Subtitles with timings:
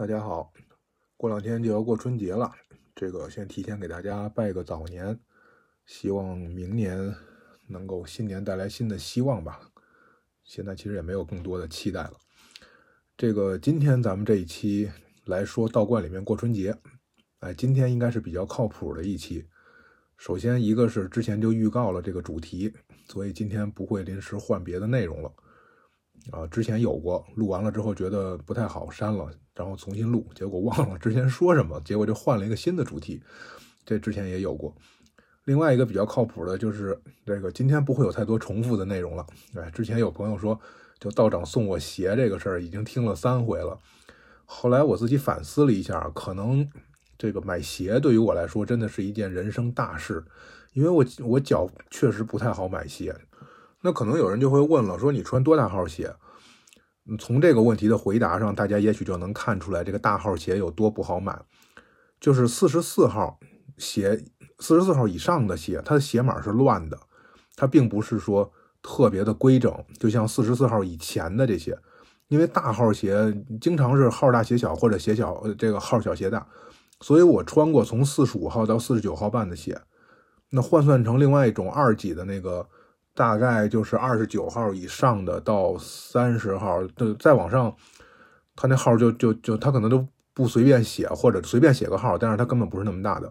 [0.00, 0.50] 大家好，
[1.18, 2.50] 过两天就要过春节了，
[2.94, 5.20] 这个先提前给大家拜个早年，
[5.84, 7.14] 希望明年
[7.66, 9.60] 能够新年带来新的希望吧。
[10.42, 12.14] 现在其实也没有更多的期待了。
[13.14, 14.90] 这个今天咱们这一期
[15.26, 16.74] 来说道观里面过春节，
[17.40, 19.46] 哎，今天应该是比较靠谱的一期。
[20.16, 22.72] 首先一个是之前就预告了这个主题，
[23.06, 25.30] 所以今天不会临时换别的内容了。
[26.30, 33.22] 啊，之前有过，录完了之后觉得不太好，删了，然后重新录，结果忘了之前说什么，结果就换了一个新的主题。
[33.84, 34.74] 这之前也有过。
[35.44, 39.26] 另外一个比较靠谱的就是这个，今天不会有太多重复的内容了。
[39.56, 40.60] 哎，之前有朋友说，
[41.00, 43.76] 就道长送我鞋这个事儿，已经听了三回了。
[44.44, 46.68] 后来我自己反思了一下，可能
[47.16, 50.22] 这个买鞋对于我来说真的是一件人生大事，
[50.74, 53.16] 因为我我脚确实不太好买鞋。
[53.82, 56.14] 那可能有人就会问了，说你穿多大号鞋？
[57.18, 61.36] 从这个问题的回答上，大家也许就能看出来这个大号鞋有多不好买。
[62.20, 63.40] 就是四十四号
[63.78, 64.22] 鞋，
[64.58, 66.98] 四十四号以上的鞋，它的鞋码是乱的，
[67.56, 71.76] 它并不是说特别的规整，就像四十四号以前的这些。
[72.28, 76.46] 因为大号鞋经常是号大鞋小，或者鞋小这个号小鞋大，
[77.00, 79.80] 所以我穿过从四十五号到四十九号半的鞋，
[80.50, 82.68] 那换算成另外一种二级的那个。
[83.20, 87.76] 大概就是二十九号以上的到三十号的再往上，
[88.56, 93.30] 他那号就就就他可能都不随便写，或者随便写个号，但是他根本不是那么大的。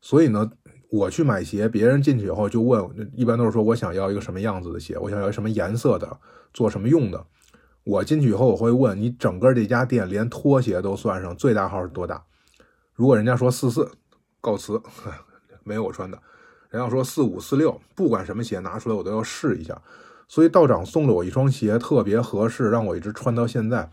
[0.00, 0.50] 所以呢，
[0.90, 2.82] 我去买鞋，别人进去以后就问，
[3.14, 6.18] 一般都是说我想要一个什么样子的鞋，我想要什么颜色的，
[6.54, 7.22] 做什么用的。
[7.84, 12.24] 我进去以后，我会问你整个这家店连拖鞋都算上，最大号是多大？
[12.94, 13.86] 如果人家说四四，
[14.40, 14.80] 告辞，
[15.62, 16.18] 没有我穿的。
[16.70, 19.76] 人家说四五四六，不管什么鞋拿出来我都要试一下，
[20.28, 23.90] 所以道长送了我一双鞋，特别合适，让我一直穿到现在，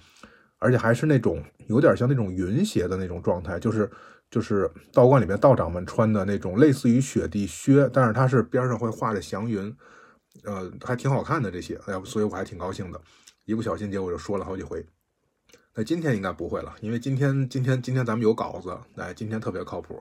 [0.60, 3.90] 而且还是那种有点像那种云鞋的那种状态，就是
[4.30, 9.76] 就是道观里面道长们穿的那种类似于雪地靴，但是它是边上会画着祥云，
[10.44, 13.02] 呃，还挺好看的这些，哎呀，所以我还挺高兴的，
[13.46, 14.86] 一不小心结果就说了好几回，
[15.74, 20.00] 那今天应该不会了，因为今天今天今天咱们有稿子，哎，今天特别靠谱。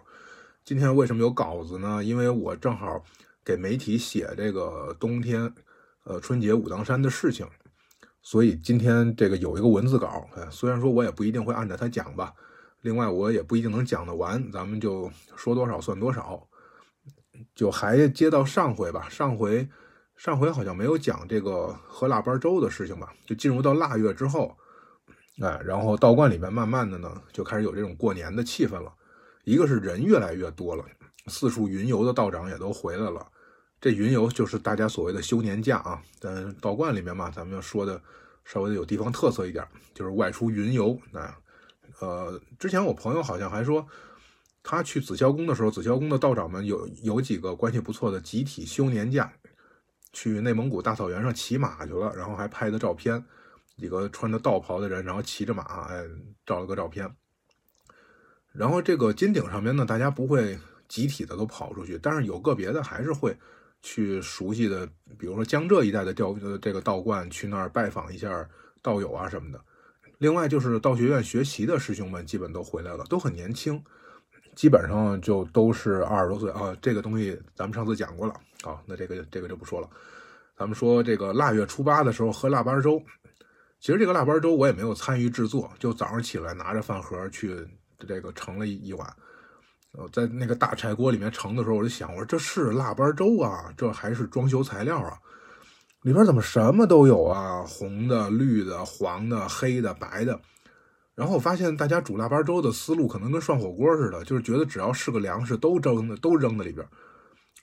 [0.66, 2.02] 今天为什么有稿子呢？
[2.02, 3.00] 因为我正好
[3.44, 5.54] 给媒体写这个冬天，
[6.02, 7.46] 呃，春节武当山的事情，
[8.20, 10.28] 所以今天这个有一个文字稿。
[10.50, 12.34] 虽然说我也不一定会按照它讲吧，
[12.80, 16.44] 另外我也不一定能讲得完，咱们就说多少算多少。
[17.54, 19.68] 就还接到上回吧，上回
[20.16, 23.14] 上回好像没有讲这个喝腊八粥的事情吧？
[23.24, 24.56] 就进入到腊月之后，
[25.40, 28.92] 哎，然后道观里面慢慢的呢，就开始有这种过年的气氛了。
[29.46, 30.84] 一个是人越来越多了，
[31.28, 33.24] 四处云游的道长也都回来了。
[33.80, 36.02] 这云游就是大家所谓的休年假啊。
[36.18, 38.02] 但道观里面嘛，咱们要说的
[38.44, 39.64] 稍微的有地方特色一点，
[39.94, 40.98] 就是外出云游。
[41.12, 41.38] 啊。
[42.00, 43.86] 呃，之前我朋友好像还说，
[44.64, 49.32] 他去紫霄宫的时候，紫霄宫的道长们有有几个关系不错的，集体休年假，
[50.12, 53.24] 去内蒙古大草原上骑马去了，然后还拍的照片，
[53.78, 56.04] 几个穿着道袍的人，然后骑着马，哎，
[56.44, 57.08] 照了个照片。
[58.56, 60.58] 然后这个金顶上面呢，大家不会
[60.88, 63.36] 集体的都跑出去，但是有个别的还是会
[63.82, 64.86] 去熟悉的，
[65.18, 68.48] 比如说江浙一带的钓呃这个道观，去那儿拜访一下
[68.80, 69.60] 道友啊什么的。
[70.18, 73.78] 另外就是道学院学习的师兄们基本都回来了，都很年轻，
[74.54, 76.74] 基本上就都是二十多岁啊。
[76.80, 79.90] 这个东西咱们上次讲过了，好，那这个这个就不说了。
[80.56, 82.98] 咱们说这个腊月初八的时候喝腊八粥，
[83.80, 87.54] 其实这个腊八粥我也没有参与制作，就早上起来拿着饭盒去。
[88.06, 89.08] 这个盛了一碗，
[89.92, 95.18] 呃，在那个大柴锅里面盛的时候，我就想，我说这是腊八粥啊，这还是装修材料啊？
[96.02, 97.62] 里边怎么什么都有啊？
[97.62, 100.40] 红的、绿的、黄的、黑的、白的。
[101.14, 106.86] 然后我发现大家煮腊八粥的思路可能跟涮火锅似的，就是觉得只要是个粮食都扔的都扔在里边。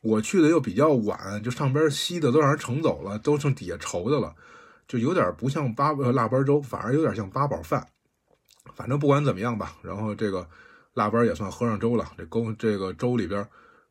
[0.01, 4.33] 我去的又比较晚，就上边稀的都让人盛走了，都剩底下稠的了，
[4.87, 7.87] 就有点不像八呃腊八粥，反而有点像八宝饭。
[8.75, 10.47] 反正不管怎么样吧，然后这个
[10.93, 12.11] 腊八也算喝上粥了。
[12.17, 13.47] 这沟这个粥里边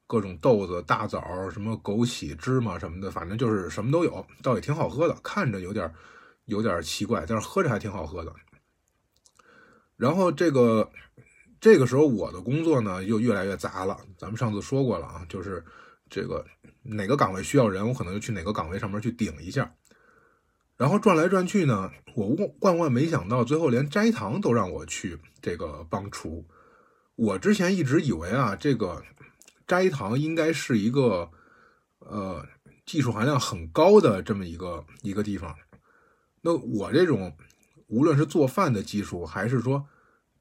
[0.07, 5.15] 各种豆子、大枣、什么枸杞、芝麻什么的，反正就是什么都有，倒也挺好喝的。
[5.23, 5.93] 看着有点
[6.47, 8.33] 有点奇怪，但是喝着还挺好喝的。
[9.97, 10.91] 然后这个
[11.61, 13.97] 这个时候我的工作呢又越来越杂了。
[14.19, 15.65] 咱们上次说过了啊，就是
[16.11, 16.45] 这个
[16.83, 19.73] 哪个岗位需要人，我可能就去哪个岗位上面去顶一下。
[20.77, 26.45] 然后转来转去呢，我万万没想到，最后连斋堂都让我去这个帮厨。
[27.15, 29.03] 我之前一直以为啊，这个
[29.67, 31.31] 斋堂应该是一个
[32.01, 32.45] 呃
[32.85, 35.55] 技术含量很高的这么一个一个地方。
[36.41, 37.37] 那我这种
[37.87, 39.87] 无论是做饭的技术，还是说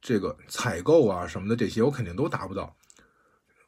[0.01, 2.75] 这个采购啊什么的这些，我肯定都达不到。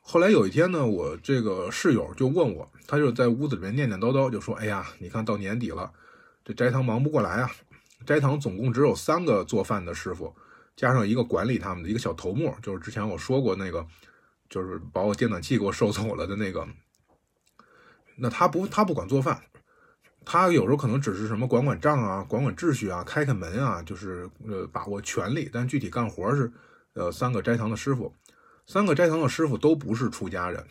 [0.02, 5.94] 后来有一天呢，我这个室友就问我，他就在屋子里面念念叨叨，就说：“哎呀，你看到年底了，
[6.44, 7.52] 这斋堂忙不过来啊。
[8.06, 10.36] 斋堂总共只有三个做饭的师傅，
[10.76, 13.86] 加上一个管理他们的一个小头目，就是之前我说过那个，
[14.50, 16.68] 就是把我电暖气给我收走了的那个。
[18.18, 19.42] 那他不，他不管做饭，
[20.26, 26.52] 他有时候可能只是什么管管账啊，管管秩序啊，开开门啊，就是呃把握权力，但具体干活是
[26.94, 28.14] 呃三个斋堂的师傅。”
[28.66, 30.66] 三个斋堂的师傅都不是出家人，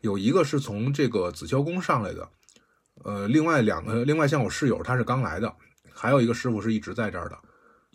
[0.00, 2.30] 有一个是从这个紫霄宫上来的，
[3.02, 5.54] 呃，另外两个，另外像我室友他是刚来的，
[5.92, 7.38] 还有一个师傅是一直在这儿的，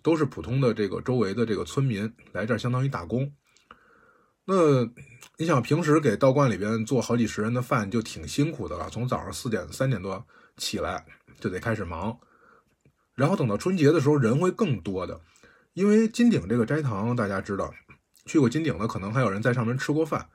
[0.03, 3.31] 都是普通的这个周围的这个村民来这儿相当于打工。
[4.45, 4.83] 那
[5.37, 10.25] 你想平时给道观里边做好几十人的饭就挺辛苦的了，从早上四点三点多
[10.57, 11.05] 起来
[11.39, 12.19] 就得开始忙，
[13.15, 15.21] 然后等到春节的时候人会更多的，
[15.73, 17.73] 因为金顶这个斋堂大家知道。
[18.25, 20.29] 去过金顶的，可能还有人在上面吃过饭。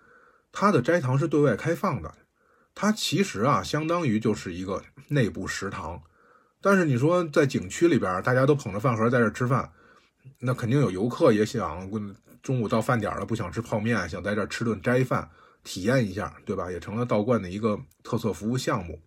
[0.50, 2.12] 它的斋堂是对外开放的，
[2.75, 6.03] 它其实啊，相当于就是一个内部食堂。
[6.61, 9.71] 但是你说在景区里边，大家都捧着饭盒在这吃饭，
[10.41, 11.91] 那肯定有游客也想
[12.43, 15.31] 中午到饭点了，不想吃泡面，想在这吃顿斋饭，
[15.62, 16.71] 体验一下，对吧？
[16.71, 19.00] 也成了道观的一个特色服务项目。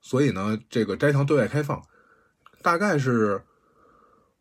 [0.00, 1.82] 所以呢，这个斋堂对外开放，
[2.62, 3.42] 大概是。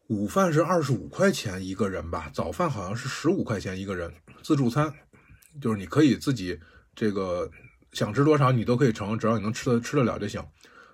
[0.08, 4.14] 午饭是二十五块钱一个人吧，早饭好像是十五块钱一个人，
[4.44, 4.94] 自助餐，
[5.60, 6.60] 就是你可以自己
[6.94, 7.50] 这个
[7.96, 10.40] 想吃多少你都可以盛，只要你能吃的吃得了就行。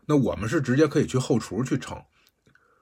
[0.06, 2.02] 那我们是直接可以去后厨去盛，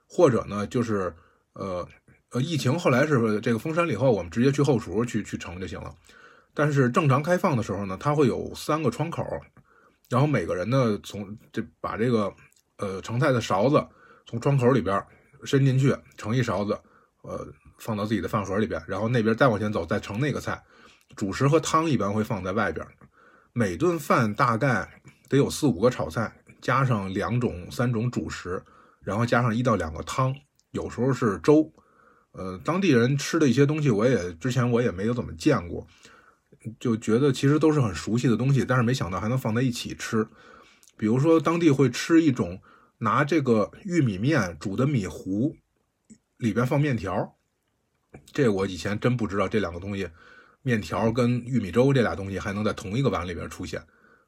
[0.08, 1.12] 或者呢就是
[1.54, 1.84] 呃
[2.30, 5.92] 呃疫情后来是这个封山了以后，我们直接去后厨去去盛就行了。
[6.54, 9.24] 但是正常开放的时候呢，它会有三个窗口，
[10.08, 12.32] 然后每个人呢从这把这个
[12.76, 13.84] 呃盛菜的勺子
[14.26, 15.04] 从窗口里边。
[15.42, 16.78] 伸进去盛一勺子，
[17.22, 20.62] 呃，放到自己的饭盒里边，然后那边再往前走，再盛那个菜。
[21.16, 22.86] 主食和汤一般会放在外边。
[23.52, 28.62] 每顿饭大概得有四五个炒菜，加上两种、三种主食，
[29.02, 30.34] 然后加上一到两个汤，
[30.70, 31.72] 有时候是粥。
[32.32, 35.86] 呃，当地人吃的一些东西，我也之前我也没有怎么见过，
[36.78, 40.26] 就觉得其实都是很熟悉的东西，但是没想到还能放在一起吃。
[40.96, 42.60] 比如说，当地会吃一种。
[43.02, 45.56] 拿这个玉米面煮的米糊，
[46.36, 47.34] 里边放面条，
[48.30, 50.06] 这我以前真不知道这两个东西，
[50.62, 53.82] 面条跟玉米粥这俩东西还能在同一个碗里边出现，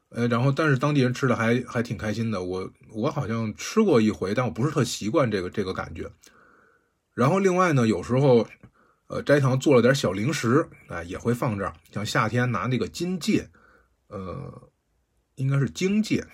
[0.09, 6.11] 呃，然后但是当地人吃的还还挺开心的，我我好像吃过一回，但我不是特习惯这个这个感觉。
[7.13, 8.47] 然后另外呢，有时候，
[9.07, 13.47] 呃，斋堂做了点小零食，哎，也会放这儿，像夏天拿那个金芥，
[14.07, 14.69] 呃，
[15.35, 16.25] 应该是荆芥。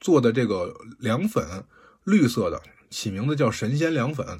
[0.00, 1.64] 做的这个凉粉，
[2.04, 2.60] 绿色的，
[2.90, 4.38] 起名字叫神仙凉粉。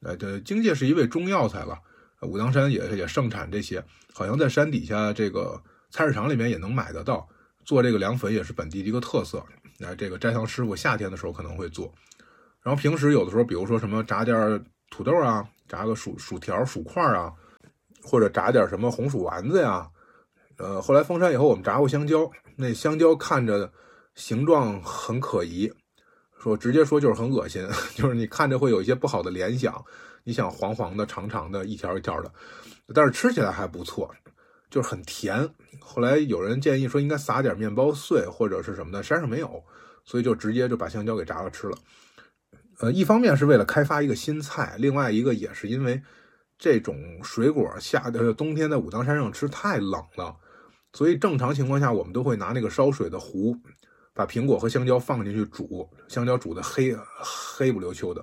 [0.00, 1.78] 呃，这荆芥是一味中药材了，
[2.22, 5.60] 武当山也也盛产这些，好像在山底下这个
[5.90, 7.28] 菜市场里面也能买得到。
[7.64, 9.44] 做这个凉粉也是本地的一个特色。
[9.78, 11.92] 那，这个斋堂师傅夏天的时候可能会做，
[12.62, 17.32] 然后平时有的时候，比如说什么炸点土豆啊，炸个薯薯条、薯块啊，
[18.02, 19.88] 或者炸点什么红薯丸子呀。
[20.58, 23.72] 呃，后来封山以后，我们炸过香蕉，那香蕉看着。
[24.14, 25.72] 形状很可疑，
[26.38, 27.66] 说直接说就是很恶心，
[27.96, 29.82] 就是你看着会有一些不好的联想。
[30.24, 32.32] 你想黄黄的、长长的、一条一条的，
[32.94, 34.10] 但是吃起来还不错，
[34.70, 35.48] 就是很甜。
[35.80, 39.62] 后来有人建议说应该撒点面包碎或者是什么的，山上没有，
[40.04, 41.76] 所以就直接就把香蕉给炸了吃了。
[42.78, 46.02] 呃，一方面是为了开发一个新菜，另外一个也是因为
[46.58, 50.36] 这种水果夏的冬天在武当山上吃太冷了，
[50.92, 53.56] 所以正常情况下我们都会拿那个烧水的壶。
[54.14, 58.22] 把苹果和香蕉放进去煮，香蕉煮的黑黑不溜秋的，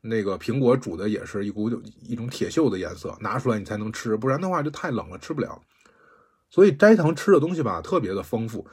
[0.00, 1.68] 那个苹果煮的也是一股
[2.02, 5.60] 一种铁锈的颜色，拿出来你才能吃，不然的话就太冷了吃不了。
[6.50, 8.66] 所以斋堂吃的东西吧特别的丰富。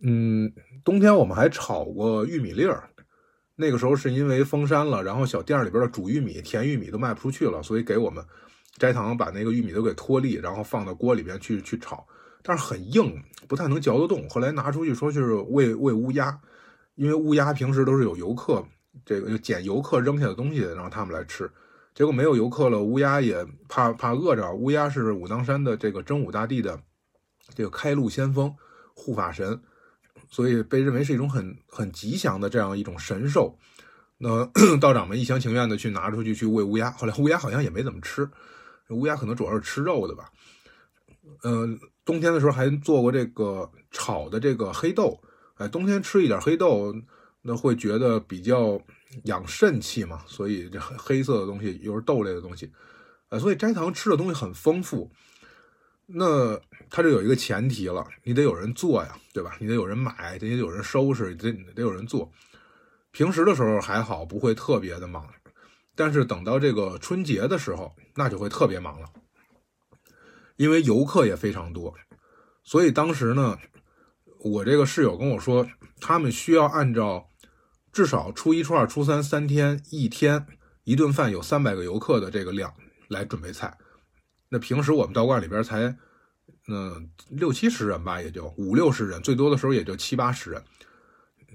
[0.00, 0.52] 嗯，
[0.84, 2.88] 冬天我们还炒过玉米粒儿，
[3.56, 8.24] 那个时候是因为封山了，然后小店里边的煮玉米、甜玉米都卖不出去了，所以给我们
[8.78, 12.06] 斋堂把那个玉米都给脱粒，然后放到锅里边去去炒。
[12.42, 14.28] 但是很硬，不太能嚼得动。
[14.30, 16.40] 后来拿出去说就是喂喂乌鸦，
[16.94, 18.64] 因为乌鸦平时都是有游客，
[19.04, 21.50] 这个就捡游客扔下的东西让他们来吃。
[21.94, 24.52] 结果没有游客了，乌鸦也怕怕饿着。
[24.52, 26.80] 乌鸦是武当山的这个真武大帝的
[27.54, 28.54] 这个开路先锋、
[28.94, 29.60] 护法神，
[30.28, 33.58] 所以被认为是一种很很吉祥的这样一种神兽。
[34.16, 34.44] 那
[34.80, 38.28] 道长们一厢情愿的去拿出去去喂乌鸦，后来乌鸦好像也没怎么吃，
[38.90, 40.30] 乌鸦可能主要是吃肉的吧。
[41.42, 41.78] 嗯。
[42.04, 45.20] 冬天的时候还做过这个炒的这个黑豆，
[45.56, 46.90] 哎，冬天吃一点黑豆，
[47.42, 48.80] 那会觉得比较
[49.24, 52.70] 养肾气嘛，所以这黑色的东西又是豆类的东西，
[53.30, 55.10] 呃，所以斋堂吃的东西很丰富。
[56.10, 59.56] 那它就有一个前提了，你得有人做呀，对吧？
[59.60, 62.30] 你得有人买，得有人收拾，得得有人做。
[63.10, 65.26] 平时的时候还好，不会特别的忙，
[65.94, 69.08] 但是等到这个春节的时候，那就会特别忙了，
[70.56, 71.94] 因为游客也非常多。
[72.64, 73.58] 所以当时呢，
[74.40, 75.66] 我这个室友跟我说，
[76.00, 77.28] 他们需要按照
[77.92, 80.46] 至少初一、初二、初三三天一天
[80.84, 82.72] 一顿饭有三百个游客的这个量
[83.08, 83.76] 来准备菜。
[84.48, 85.96] 那平时我们道观里边才，
[86.68, 90.62] 嗯，六七十人吧，也就五六十人，最多的时候也就七八十人，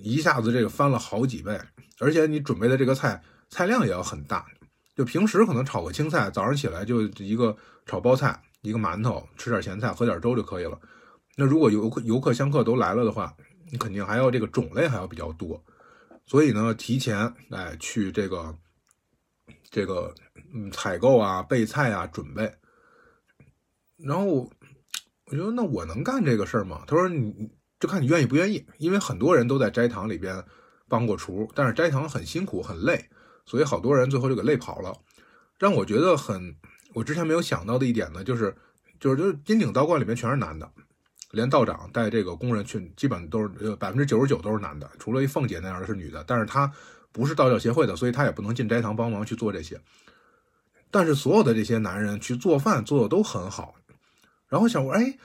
[0.02, 1.60] 一下子这个翻了好几倍，
[2.00, 4.46] 而且你准备的这个菜菜量也要很大。
[4.96, 7.56] 就平时可能炒个青菜，早上起来就一个
[7.88, 10.80] 炒包菜，一个馒头，吃点咸菜，喝点粥就可以了。
[11.36, 13.36] 那如果游客游客香客都来了的话，
[13.74, 15.60] 你肯定还要这个种类还要比较多，
[16.28, 18.56] 所以呢，提前哎去这个
[19.72, 20.14] 这个
[20.54, 22.54] 嗯采购啊、备菜啊、准备。
[23.98, 24.52] 然后我
[25.32, 26.84] 觉得那我能干这个事儿吗？
[26.86, 27.50] 他说你
[27.80, 30.46] 就看你愿意不愿意，因为很多人都在斋堂里边
[30.88, 33.10] 帮过厨，但是斋堂很辛苦很累，
[33.44, 34.96] 所以好多人最后就给累跑了。
[35.58, 36.56] 让我觉得很
[36.94, 38.56] 我之前没有想到的一点呢，就是
[39.00, 40.72] 就是就是金顶道观里面全是男的，
[41.34, 46.72] 连道长带这个工人去，基本都是呃百分之九十九都是男的，除了一凤姐那样的是女的，但是她
[47.12, 49.82] 不是道教协会的，所以她也不能进斋堂帮忙去做这些。
[50.92, 53.74] 但是所有的这些男人去做饭做的都很好。
[54.48, 55.18] 然后想，哎，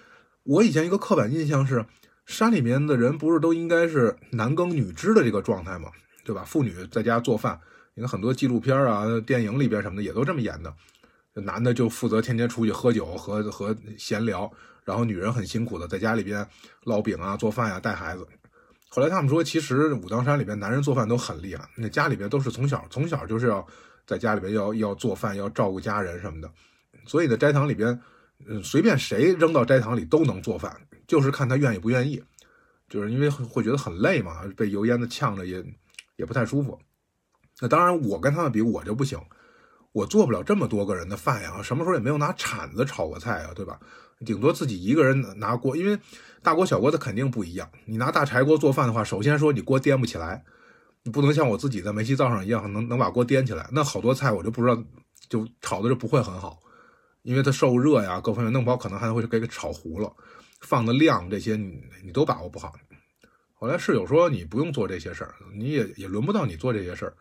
[0.45, 1.85] 我以前一个刻板印象是，
[2.25, 5.91] 山里面的人不是都应该是男耕女织的这个状态吗？
[6.25, 6.43] 对吧？
[6.45, 7.61] 妇女在家做饭，
[7.95, 10.75] 你看很多纪录片啊、电影里边什么的也都这么演的，
[11.41, 14.51] 男的就负责天天出去喝酒和和闲聊，
[14.85, 16.47] 然后女人很辛苦的在家里边
[16.85, 18.27] 烙饼啊、做饭呀、带孩子。
[18.89, 23.67] 后来他们说，其实武当山里边男人做饭都很厉害，那家里边都是从小从小就是要
[24.07, 26.51] 在家里边要要做饭、要照顾家人什么的，
[27.07, 28.01] 所以呢，斋堂里边。
[28.47, 32.23] 嗯，随便谁扔到斋堂里都能做饭，就是看他愿意不愿意，
[32.89, 35.61] 就是因为会觉得很累嘛，被油烟子呛着也
[36.15, 36.79] 也不太舒服。
[37.61, 39.19] 那当然，我跟他们比，我就不行，
[39.93, 43.79] 我做不了这么多个人的饭呀，什么时候也没有拿铲子炒过菜啊，对吧？
[44.25, 45.99] 顶多自己一个人拿锅，因为
[46.43, 47.71] 大锅小锅它肯定不一样。
[47.87, 50.45] 你拿大柴锅做饭的话，首先说你锅颠不起来，
[51.05, 54.83] 你不能像我自己在煤气灶上一样能能把锅颠起来，那好多菜我就不知道，
[55.29, 56.59] 就炒的就不会很好。
[57.23, 60.13] 因为它受热呀，各方面弄不好，可能还会给给炒糊了。
[60.61, 62.73] 放的量这些你你都把握不好。
[63.55, 67.15] 后来室友说你不用做这些事儿，你也也轮不到你做这些事儿。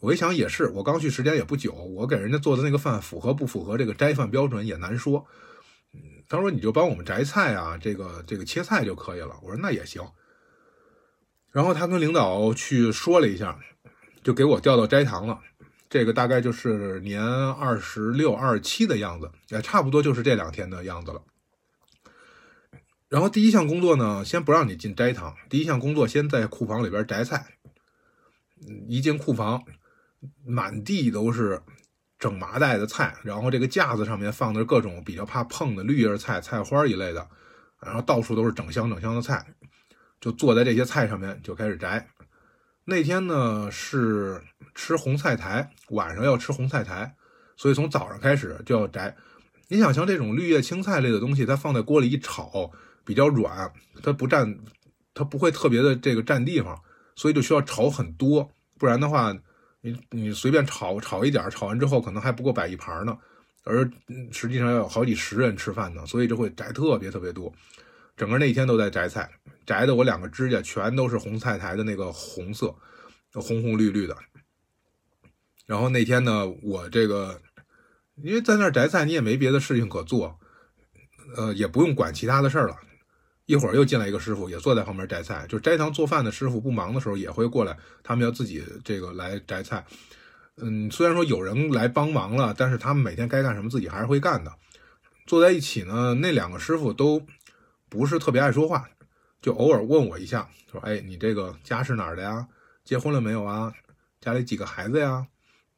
[0.00, 5.26] 我一想也是，我刚去时间也不久，我给人家做的那个饭符合不符合这个斋饭标准也难说。
[5.92, 9.34] 嗯，他说你就帮我们摘菜啊，这个这个切菜就可以了。
[9.42, 10.02] 我说那也行。
[11.50, 13.58] 然后他跟领导去说了一下，
[14.22, 15.40] 就给我调到斋堂了。
[15.88, 21.20] 这个大概就是年二十六、二十七的样子，也差不多就是这两天的样子了。
[23.08, 27.58] 然后第一项工作呢，先不让你进斋堂，第一项工作先在库房里边摘菜。
[28.88, 29.62] 一进库房，
[30.44, 31.60] 满地都是
[32.18, 37.28] 整麻袋的菜，然后这个架子上面放的各种比较怕碰的绿叶菜、菜花一类的，
[37.84, 39.44] 然后到处都是整箱整箱的菜，
[40.20, 42.08] 就坐在这些菜上面就开始摘。
[42.84, 44.42] 那天呢是。
[44.72, 47.12] 吃红菜苔，晚上要吃红菜苔，
[47.56, 49.14] 所以从早上开始就要摘。
[49.68, 52.70] 你想像这种绿叶青菜类的东西，它放在锅里一炒，
[53.04, 54.58] 比较软，它不占，
[55.12, 56.80] 它不会特别的这个占地方，
[57.20, 58.50] 所以就需要炒很多。
[58.78, 59.36] 不然的话，
[59.82, 63.14] 你你随便炒炒一点，炒完之后可能还不够摆一盘呢。
[63.62, 63.86] 而
[64.32, 67.52] 实际上要有好几十人吃饭呢，所以就会摘特别特别多。
[68.16, 69.30] 整个那一天都在摘菜，
[69.66, 72.74] 摘的我两个指甲全都是红菜苔的那个红色，
[73.34, 74.16] 红红绿绿的。
[75.66, 77.38] 然后那天呢，我这个，
[78.16, 80.40] 因为在那儿摘菜，你也没别的事情可做，
[81.36, 82.76] 呃，也不用管其他的事儿了。
[83.50, 85.44] 一会儿又进来一个师傅，也坐在旁边摘菜。
[85.48, 89.84] 就斋堂做饭的师傅不忙的时候，也会过来，他们要自己这个来摘菜。
[90.58, 94.52] 嗯，虽然说有人来帮忙了，但是他们每天该干什么，自己还是会干的。
[95.26, 97.20] 坐在一起呢，那两个师傅都
[97.88, 98.88] 不是特别爱说话，
[99.42, 102.46] 就偶尔问我一下，说：“哎，你这个家是哪儿的呀？
[102.84, 103.72] 结婚了没有啊？
[104.20, 105.26] 家里几个孩子呀？”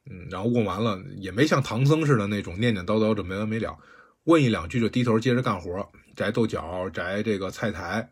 [0.05, 3.75] 嗯，然后问完了也没像唐僧似的那种念念叨叨的没完没了，
[4.25, 8.09] 问一两句就低头接着干活，摘豆角，摘这个菜苔。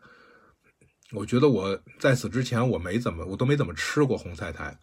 [1.12, 4.76] 我觉得我在此之前我没怎么，我都没怎么吃过红菜苔，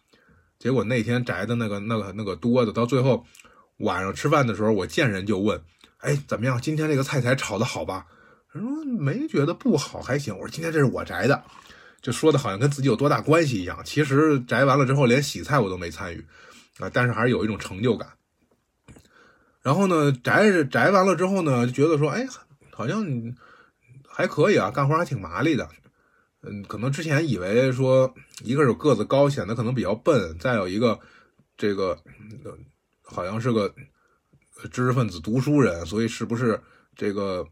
[0.58, 3.26] 结果那天摘的那个那个那个多的，到最后
[3.78, 5.60] 晚上吃饭的时候，我见人就问，
[5.98, 6.60] 哎，怎么样？
[6.60, 8.06] 今天这个菜苔炒的好吧？
[8.52, 10.32] 人说没觉得不好，还行。
[10.34, 11.42] 我说今天这是我摘的，
[12.00, 13.80] 就说的好像跟自己有多大关系一样。
[13.84, 16.24] 其实摘完了之后，连洗菜我都没参与。
[16.78, 18.08] 啊，但是还是有一种成就感。
[19.62, 22.26] 然后呢，摘摘完了之后呢，就觉得说，哎，
[22.80, 23.04] 好像
[24.08, 25.68] 还可以啊，干活还挺麻利的。
[26.40, 30.98] 嗯，可能之前以为说，一个是个子高，显得可能比较笨；再有一个，
[31.58, 31.98] 这个
[33.02, 33.70] 好像是个
[34.72, 36.58] 知识分子、读书人，所以是不是
[36.96, 37.46] 这个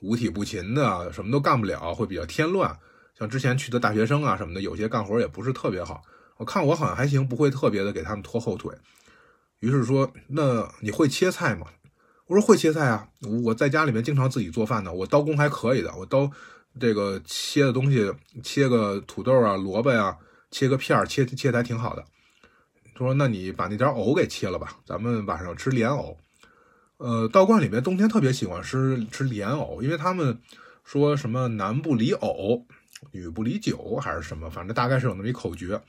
[0.00, 2.76] 五体不勤的，什么都干不了，会比较添乱。
[3.16, 6.02] 像之前去的大学生啊什么的，有些干活也不是特别好。
[6.36, 8.74] 我看我好像还行，不会特别的给他们拖后腿。
[9.60, 11.68] 于是说，那你会切菜吗？
[12.26, 13.08] 我说会切菜啊，
[13.44, 16.30] 我在家里面经常自己做饭的，我刀工还可以的，我刀。
[16.80, 18.12] 这个切的东西，
[18.42, 20.18] 切个土豆啊、萝卜呀，
[20.50, 22.04] 切个片儿，切切的还挺好的。
[22.96, 26.16] 他说：“那你把那点藕给切了吧，咱们晚上吃莲藕。”
[26.98, 30.40] 呃，道观里面冬天特别喜欢吃吃莲藕，因为他们
[30.82, 32.66] 说什么“男不离藕，
[33.12, 35.80] 女不离酒”还是什么，反正大概是有那么一口诀。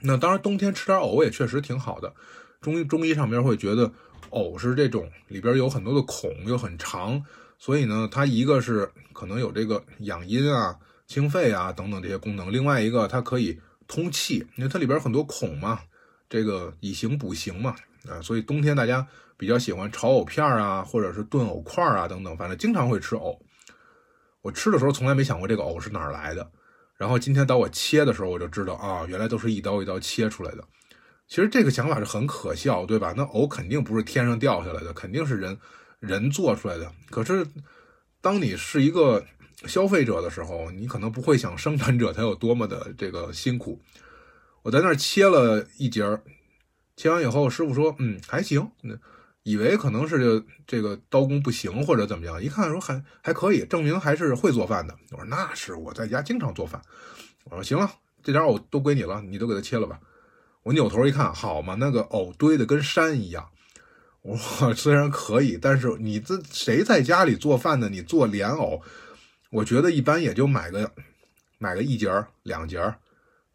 [0.00, 2.12] 那当然，冬天吃点藕也确实挺好的。
[2.60, 3.90] 中医中医上边会觉得
[4.32, 7.24] 藕是这种里边有很多的孔，又很长。
[7.58, 15.78] 所以呢，它一个是可能有这个养阴啊、清肺啊等等这些功能，另外一个它可以通气，因为它里边很多孔嘛，
[16.28, 17.76] 这个以形补形嘛，
[18.08, 23.40] 啊，所以冬天大家比较喜欢炒藕片啊，或者是炖藕块啊等等，反正经常会吃藕。
[24.40, 26.50] 我吃的时候从来没想过这个藕是哪儿来的，
[26.96, 30.64] 然后今天到我切的时候我就知道啊，原来都是一刀一刀切出来的。
[31.32, 33.14] 其实这个想法是很可笑，对吧？
[33.16, 35.56] 那藕肯定不是天上掉下来的，肯定是人。
[35.98, 37.46] 人做出来的，可是
[38.20, 39.24] 当你是一个
[39.66, 43.80] 消费者的时候，你可能不会想生产者他有多么的这个辛苦。
[44.62, 46.20] 我在那儿切了一截儿，
[46.96, 48.68] 切完以后，师傅说：“嗯，还行。”
[49.44, 54.94] 以为可能是这个刀工不行或者怎么样，一看说还还可以，证明还是会做饭的。
[55.12, 56.82] 我说：“那是我在家经常做饭。”
[57.48, 57.88] 我说：“行了，
[58.22, 59.98] 这点藕都归你了，你都给它切了吧。”
[60.64, 63.48] 我扭头一看，好嘛，那个藕堆的跟山一样。
[64.22, 64.36] 我
[64.74, 67.88] 虽然可以，但是你这谁在家里做饭呢？
[67.88, 68.80] 你做莲藕，
[69.50, 70.92] 我觉得一般也就买个
[71.58, 72.96] 买个一节儿、两节儿，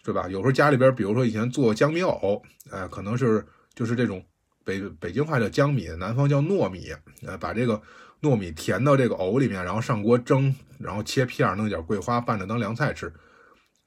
[0.03, 0.27] 是吧？
[0.27, 4.21] 有时候家里边，比如说以前做江米藕，哎，可能是就是这种
[4.65, 6.93] 北北京话叫江米，南方叫糯米，
[7.25, 7.81] 呃，把这个
[8.21, 13.13] 糯米填到这个藕里面，然后上锅蒸，然后切片，弄点桂花拌着当凉菜吃。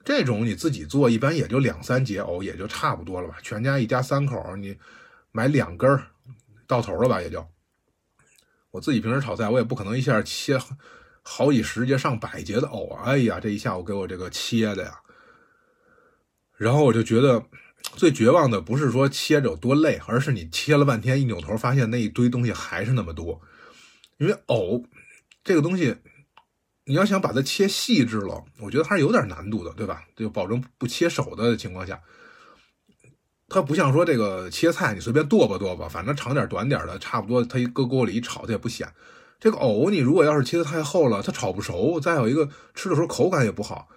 [0.05, 3.37] 这种你自己做，一般也就两三节藕，也就差不多了吧？
[3.43, 4.79] 全家一家三口，你
[5.33, 6.07] 买两根儿。
[6.67, 7.45] 到头了吧，也就。
[8.71, 10.57] 我自己平时炒菜，我也不可能一下切
[11.23, 13.03] 好几十节、上百节的藕啊！
[13.07, 15.01] 哎呀，这一下午给我这个切的呀。
[16.57, 17.45] 然后我就觉得
[17.83, 23.43] 最绝望的不是说切着有多累，而是你切了半天，一扭头发现那一堆东西还是那么多。
[24.19, 24.85] 因为藕
[25.43, 25.97] 这个东西，
[26.85, 30.03] 你要想把它切细致了，我觉得还是有点难度的，对吧？
[30.17, 32.01] 就保证不切手的情况下。
[33.49, 37.45] 它不像说这个切菜，你随便剁吧剁吧，反正长点短点的，差不多。
[37.45, 38.89] 它一搁锅里一炒，它也不咸。
[39.39, 41.99] 这个藕，你如果要是切的太厚了，它炒不熟。
[41.99, 43.89] 再有一个吃的时候口感也不好。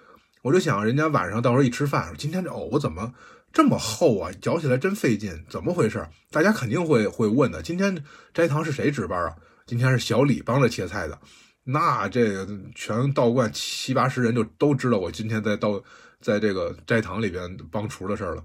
[0.42, 3.14] 我就想，人家晚上到时候一吃饭，今天这藕怎么
[3.52, 4.32] 这么厚啊？
[4.42, 6.06] 嚼起来真费劲，怎么回事？
[6.32, 7.62] 大家肯定会会问的。
[7.62, 9.36] 今天斋堂是谁值班啊？
[9.66, 11.20] 今天是小李帮着切菜的。
[11.64, 15.82] 那这个全道观七八十人就都知道我今天在道
[16.20, 18.44] 在这个斋堂里边帮厨的事儿了。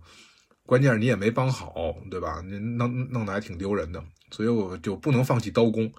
[0.64, 2.42] 关键是你也没帮好，对吧？
[2.44, 5.90] 你弄弄得还挺丢人的，所以我就不能放弃刀工。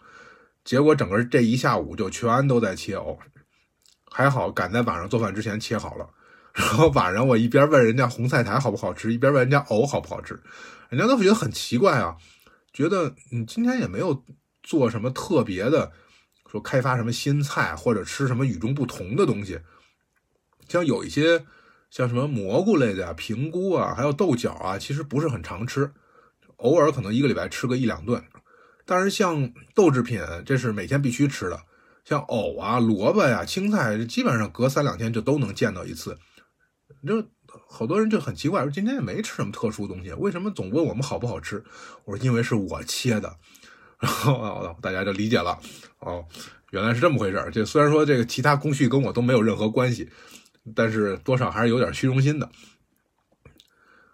[0.63, 3.17] 结果整个这一下午就全都在切藕，
[4.11, 6.07] 还好赶在晚上做饭之前切好了。
[6.53, 10.39] 然后晚上我一边问人家红菜苔好不好吃，一边问人家藕好不好吃，
[10.89, 12.15] 人家都觉得很奇怪啊，
[12.71, 14.23] 觉得你今天也没有
[14.61, 15.91] 做什么特别的，
[16.51, 19.59] 说开发什么新菜或者吃什么与众不同的东西，
[20.67, 21.45] 像有一些。
[21.91, 25.91] 像什么蘑菇类的呀、平菇啊，还有豆角啊，其实不是很常吃，
[26.57, 28.23] 偶尔可能一个礼拜吃个一两顿。
[28.85, 31.59] 但是像豆制品，这是每天必须吃的。
[32.05, 36.15] 像藕啊、萝卜呀、青菜，基本上隔三两天就都能见到一次。
[37.07, 37.27] 就
[37.67, 41.63] 好多人就很奇怪，说今天也没吃什么特殊东西，为什么总问我们好不好吃？
[42.05, 43.35] 我说因为是我切的，
[43.99, 45.57] 然后大家就理解了。
[45.99, 46.25] 哦，
[46.71, 47.51] 原来是这么回事儿。
[47.51, 50.09] 这虽然说这个其他工序跟我都没有任何关系。
[50.75, 52.47] 但是多少还是有点虚荣心的。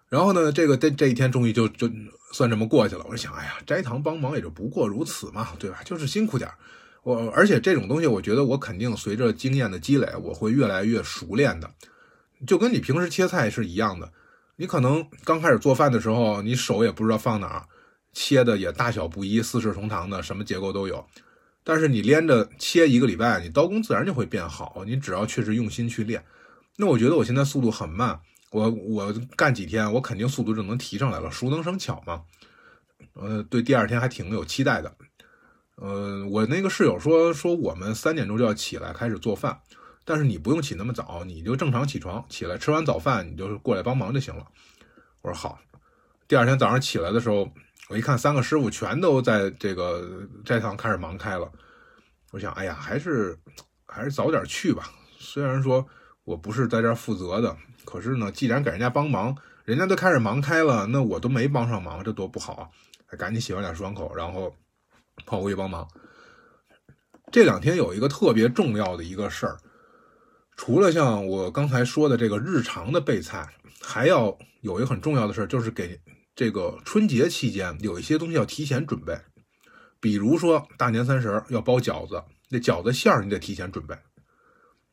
[0.07, 1.89] 然后呢，这个这这一天终于就就
[2.31, 3.03] 算这么过去了。
[3.09, 5.81] 我就想，哎呀，斋堂帮忙也就不过如此嘛，对吧？
[5.83, 6.49] 就是辛苦点
[7.03, 11.69] 我而且这种东西，我觉得我肯定随着经验的积累，我会越来越熟练的。
[12.47, 14.13] 就跟你平时切菜是一样的，
[14.55, 17.65] 你可能刚开始做饭的时候，你手也不知道放哪儿，
[18.15, 21.06] 切的也大小不一，四世同堂的，什么结构都有。
[21.63, 24.84] 但是你连着切一个礼拜，你刀工自然就会变好。
[24.86, 26.23] 你只要确实用心去练。
[26.78, 28.19] 那我觉得我现在速度很慢，
[28.51, 32.23] 我我干几天，我肯定速度就能提上来了，熟能生巧嘛。
[33.13, 34.95] 呃，对第二天还挺有期待的。
[35.75, 39.60] 呃，我那个室友说说我们三点钟就要起来开始做饭，
[40.06, 44.45] 但是你不用起那么早，你就正常起床，起来吃完早饭你就过来帮忙就行了。
[45.21, 45.60] 我说好。
[46.28, 47.49] 第二天早上起来的时候，
[47.87, 51.51] 我一看三个师傅全都在这个斋堂开始忙开了，
[52.31, 53.37] 我想，哎呀，还是
[53.85, 54.89] 还是早点去吧。
[55.19, 55.85] 虽然说
[56.23, 62.69] 我不是在这儿负责的，可是呢，既然给人家帮忙，人家都开始忙开了，那我都没帮上忙，这多不好啊！
[63.17, 64.51] 赶紧洗完脸漱完口，然后
[65.27, 65.87] 跑过去帮忙。
[67.31, 69.57] 这两天有一个特别重要的一个事儿，
[70.57, 73.47] 除了像我刚才说的这个日常的备菜，
[73.79, 76.01] 还要有一个很重要的事儿，就是给。
[76.35, 79.17] 这个春节期间有一些东西要提前准备，
[80.01, 83.97] 比如说大年三十要包饺子，那饺子馅儿你得提前准备。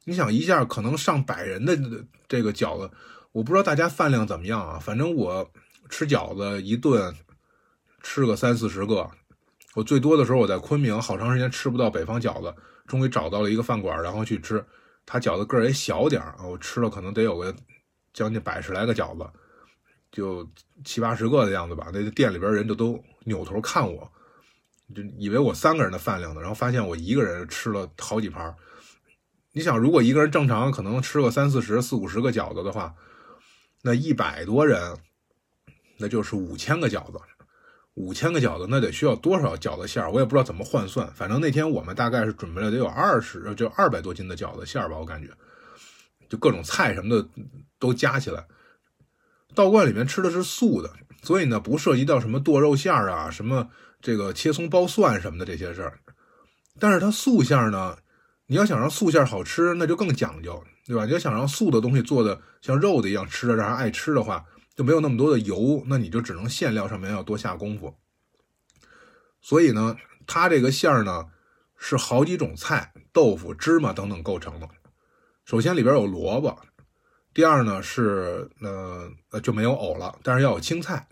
[0.05, 1.76] 你想一下，可能上百人的
[2.28, 2.88] 这个饺子，
[3.33, 4.78] 我不知道大家饭量怎么样啊？
[4.78, 5.50] 反正我
[5.90, 7.12] 吃饺子一顿
[8.02, 9.11] 吃个三四十个，
[9.74, 12.55] 我最多的时候我在昆明好长时间吃不到北方饺子，
[12.87, 14.64] 终于找到了一个饭馆，然后去吃，
[15.05, 17.52] 他饺子个儿也小点儿啊，我吃了可能得有个
[18.12, 19.28] 将近百十来个饺子。
[20.12, 20.48] 就
[20.85, 24.09] 七八十个的样子吧，那店里边人就都扭头看我，
[24.94, 28.55] 就以为我三个人的饭量呢，然后发现我一个人吃了好几盘。
[29.53, 32.94] 你想，如果一个人正常可能吃个三四十、四五十个饺子的话，
[33.83, 34.96] 那一百多人，
[35.98, 37.18] 那就是五千个饺子。
[37.94, 40.11] 五千个饺子，那得需要多少饺子馅儿？
[40.11, 41.07] 我也不知道怎么换算。
[41.12, 45.29] 反正那天我们大概是准备了得有二十，就二百多斤的饺子馅儿吧，我感觉，
[46.29, 47.29] 就各种菜什么的
[47.79, 48.46] 都加起来。
[49.55, 50.91] 道观里面吃的是素的，
[51.23, 53.69] 所以呢不涉及到什么剁肉馅儿啊，什么
[54.01, 55.99] 这个切葱包蒜什么的这些事儿。
[56.79, 57.97] 但是它素馅儿呢，
[58.47, 61.05] 你要想让素馅儿好吃，那就更讲究，对吧？
[61.05, 67.95] 你要想让素的东西做的像肉的一样吃着让人爱吃的话，就没有那么多的油，那你就只能馅料上面要多下功夫。
[69.41, 71.27] 所以呢，它这个馅儿呢
[71.77, 74.69] 是好几种菜、豆腐、芝麻等等构成的。
[75.45, 76.59] 首先里边有萝卜。
[77.35, 81.07] 第二呢是呃呃就没有藕了，但是要有青菜，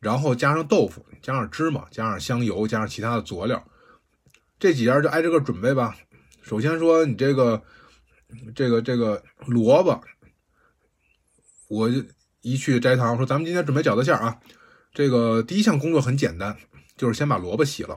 [0.00, 3.64] 然后加上豆腐，加上芝麻，加上香油，加上其他的佐料，
[4.58, 5.96] 这几样就挨着个准备吧。
[6.42, 7.62] 首先说你这个
[8.54, 10.00] 这个这个萝卜，
[11.68, 11.88] 我
[12.40, 14.40] 一去斋堂说咱们今天准备饺子馅啊，
[14.92, 16.56] 这个第一项工作很简单，
[16.96, 17.96] 就是先把萝卜洗了。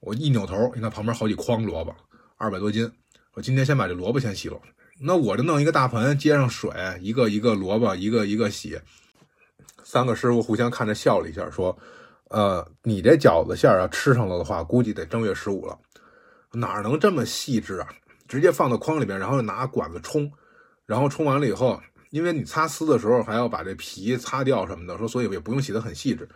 [0.00, 1.94] 我一扭头，你看旁边好几筐萝卜，
[2.36, 2.90] 二百多斤，
[3.34, 4.60] 我今天先把这萝卜先洗了。
[5.02, 8.78] 那我就弄一个大盆，接上水，一个一个萝卜，一个一个洗。
[9.82, 11.76] 三个师傅互相看着笑了一下，说
[12.28, 15.78] ：“呃，你这饺子馅儿要吃上了的话，估计得正月十五了。
[16.52, 17.88] 哪能这么细致啊？
[18.28, 20.30] 直接放到筐里边，然后拿管子冲，
[20.84, 26.28] 然后冲完了以后，因为你擦丝的时候还要把这皮擦掉什么的，说所以也不用洗得很细致。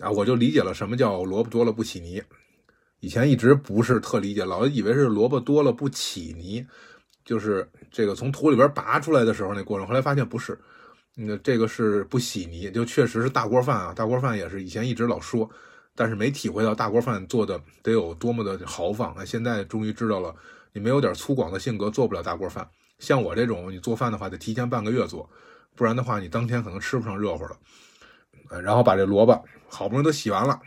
[0.00, 2.20] 啊，我就理解了什么叫萝卜多了不起泥。
[2.98, 6.66] 以前一直不是特理解，老以为是萝卜多了不起泥。”
[7.24, 10.58] 就是这个从土里边拔出来的时候那过程，后来发现不是，
[11.14, 15.48] 那这个是不洗泥，就确实是大锅饭啊，大锅饭也是以前一直老说，
[15.94, 19.24] 但是没体会到大锅饭做的得有多么的豪放啊！
[19.24, 20.34] 现在终于知道了，
[20.72, 22.68] 你没有点粗犷的性格做不了大锅饭。
[22.98, 25.28] 像我这种，你做饭的话得提前半个月做，
[25.76, 27.56] 不然的话你当天可能吃不上热乎的。
[28.50, 30.60] 呃，然后把这萝卜好不容易都洗完了，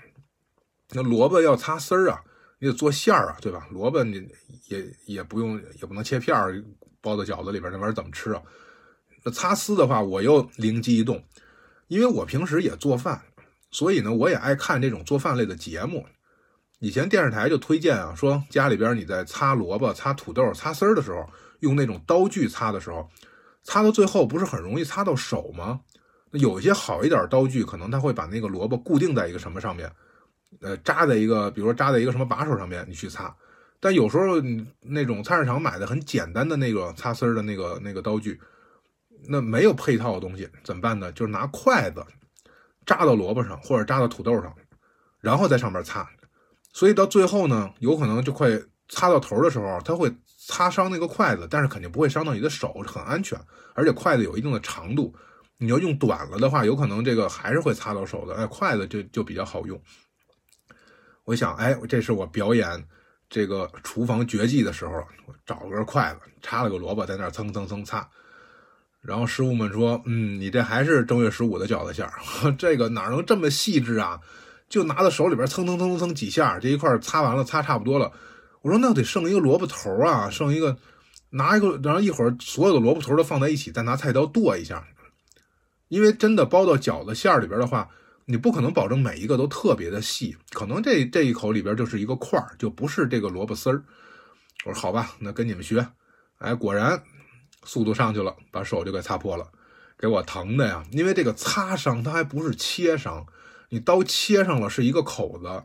[0.91, 2.21] 那萝卜要擦丝儿啊。
[2.59, 3.67] 你得做馅儿啊，对吧？
[3.69, 4.27] 萝卜你
[4.69, 6.63] 也也不用，也不能切片儿
[7.01, 8.41] 包到饺子里边，那玩意儿怎么吃啊？
[9.23, 11.23] 那擦丝的话，我又灵机一动，
[11.87, 13.21] 因为我平时也做饭，
[13.71, 16.05] 所以呢，我也爱看这种做饭类的节目。
[16.79, 21.27] 以前电视台就推荐啊，说家里边你在擦萝卜、擦土豆、擦丝儿的时候，
[21.59, 23.09] 用那种刀具擦的时候，
[23.63, 25.81] 擦到最后不是很容易擦到手吗？
[26.31, 29.91] 那有一些好一点刀具，可能它会把那个萝卜固定在一个什么上面。
[30.61, 33.35] 呃，扎在一个，比如说扎在一个什么把手上面，你去擦。
[33.79, 34.41] 但有时候
[34.81, 38.39] 那种菜市场买的很简单的那个擦丝儿的那个那个刀具，
[39.27, 41.11] 那没有配套的东西怎么办呢？
[41.11, 42.03] 就是拿筷子
[42.85, 44.51] 扎到萝卜上或者扎到土豆上，
[45.19, 46.09] 然后在上面擦。
[46.73, 48.49] 所以到最后呢，有可能就快
[48.89, 50.11] 擦到头的时候，它会
[50.47, 53.39] 擦伤那个筷子，但是肯定不会伤到你的手，很安全。
[53.73, 55.13] 而且筷子有一定的长度，
[55.57, 58.35] 你要用短了的话，有可能这个还是会擦到手的。
[58.35, 59.79] 哎，筷子就就比较好用。
[61.25, 62.85] 我想，哎，这是我表演
[63.27, 65.03] 这个厨房绝技的时候。
[65.25, 68.07] 我找根筷子，插了个萝卜，在那儿蹭蹭蹭擦。
[69.01, 72.13] 然后师傅们说：“嗯，你这还是正月十五的饺子馅儿，
[72.57, 74.19] 这个哪能这么细致啊？
[74.69, 78.11] 就拿到手里边蹭蹭蹭蹭蹭几下，这一块擦完了，擦差不多了。”
[78.61, 80.77] 我说：“那得剩一个萝卜头啊，剩一个，
[81.31, 84.85] 拿一个，然后一会儿所有的萝卜头都放在一起，再拿菜刀剁一下。
[85.87, 87.89] 因为真的包到饺子馅儿里边的话。”
[88.25, 93.83] 你不可能保证每一个都特别的细，可能这这一口里边就是一个块儿，就不是这个萝卜丝儿。
[94.65, 95.87] 我说好吧，那跟你们学。
[96.39, 97.01] 哎，果然
[97.63, 99.47] 速度上去了，把手就给擦破了，
[99.97, 100.83] 给我疼的呀！
[100.91, 103.25] 因为这个擦伤它还不是切伤，
[103.69, 105.63] 你刀切上了是一个口子，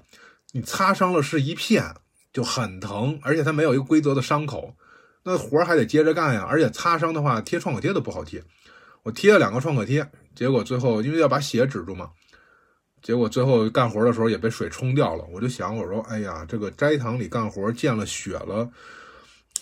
[0.53, 1.95] 你擦伤了是一片，
[2.31, 4.77] 就很疼，而且它没有一个规则的伤口，
[5.23, 6.47] 那活还得接着干呀。
[6.47, 8.45] 而且擦伤的话，贴创可贴都不好贴。
[9.03, 12.11] 我贴了两个创可贴，结果最后因为要把血止住嘛。
[13.03, 18.71] 结果最后干活的时候也被水冲掉了，我就想，我说，哎呀，这个斋堂里干活见了血了，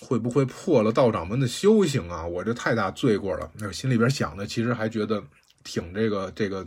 [0.01, 2.27] 会不会破了道长们的修行啊？
[2.27, 3.51] 我这太大罪过了。
[3.55, 5.23] 那心里边想的，其实还觉得
[5.63, 6.67] 挺这个 这个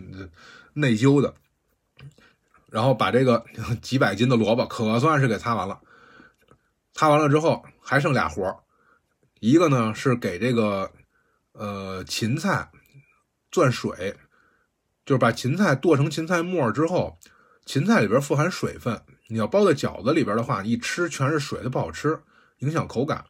[0.73, 1.33] 内疚的。
[2.69, 3.43] 然后把这个
[3.81, 5.77] 几百斤的萝卜可算是给擦完了。
[6.93, 8.63] 擦完了之后还剩俩活
[9.41, 10.89] 一个呢是给这个
[11.51, 12.71] 呃芹菜
[13.51, 14.15] 攥水。
[15.11, 17.19] 就是把芹菜剁成芹菜末之后，
[17.65, 18.97] 芹菜里边富含水分，
[19.27, 22.17] 你要包在饺子里边的话，一吃全是水，它不好吃，
[22.59, 23.21] 影响口感。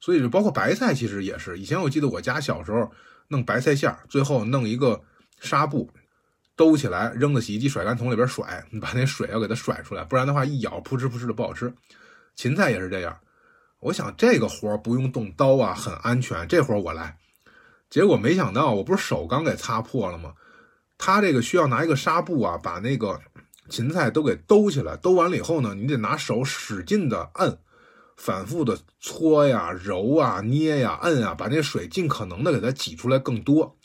[0.00, 1.56] 所以就包括白菜，其实也是。
[1.56, 2.90] 以前我记得我家小时候
[3.28, 5.00] 弄白菜馅儿最后弄一个
[5.38, 5.88] 纱布
[6.56, 11.72] 兜起来，扔到洗衣机甩干桶里边甩，你把那水要给它甩出来，不然的话一咬扑哧扑哧的不好吃。
[12.34, 13.16] 芹菜也是这样。
[13.78, 17.16] 我想这个活不用动刀啊，很安全，这活我来。
[17.88, 20.34] 结果没想到，我不是手刚给擦破了吗？
[20.96, 23.20] 他这个需要拿一个纱布啊，把那个
[23.68, 24.96] 芹菜都给兜起来。
[24.96, 27.58] 兜完了以后呢，你得拿手使劲的摁，
[28.16, 33.76] 反复的搓呀、揉啊、捏呀、摁啊，把那水尽可能的给它挤出来更多。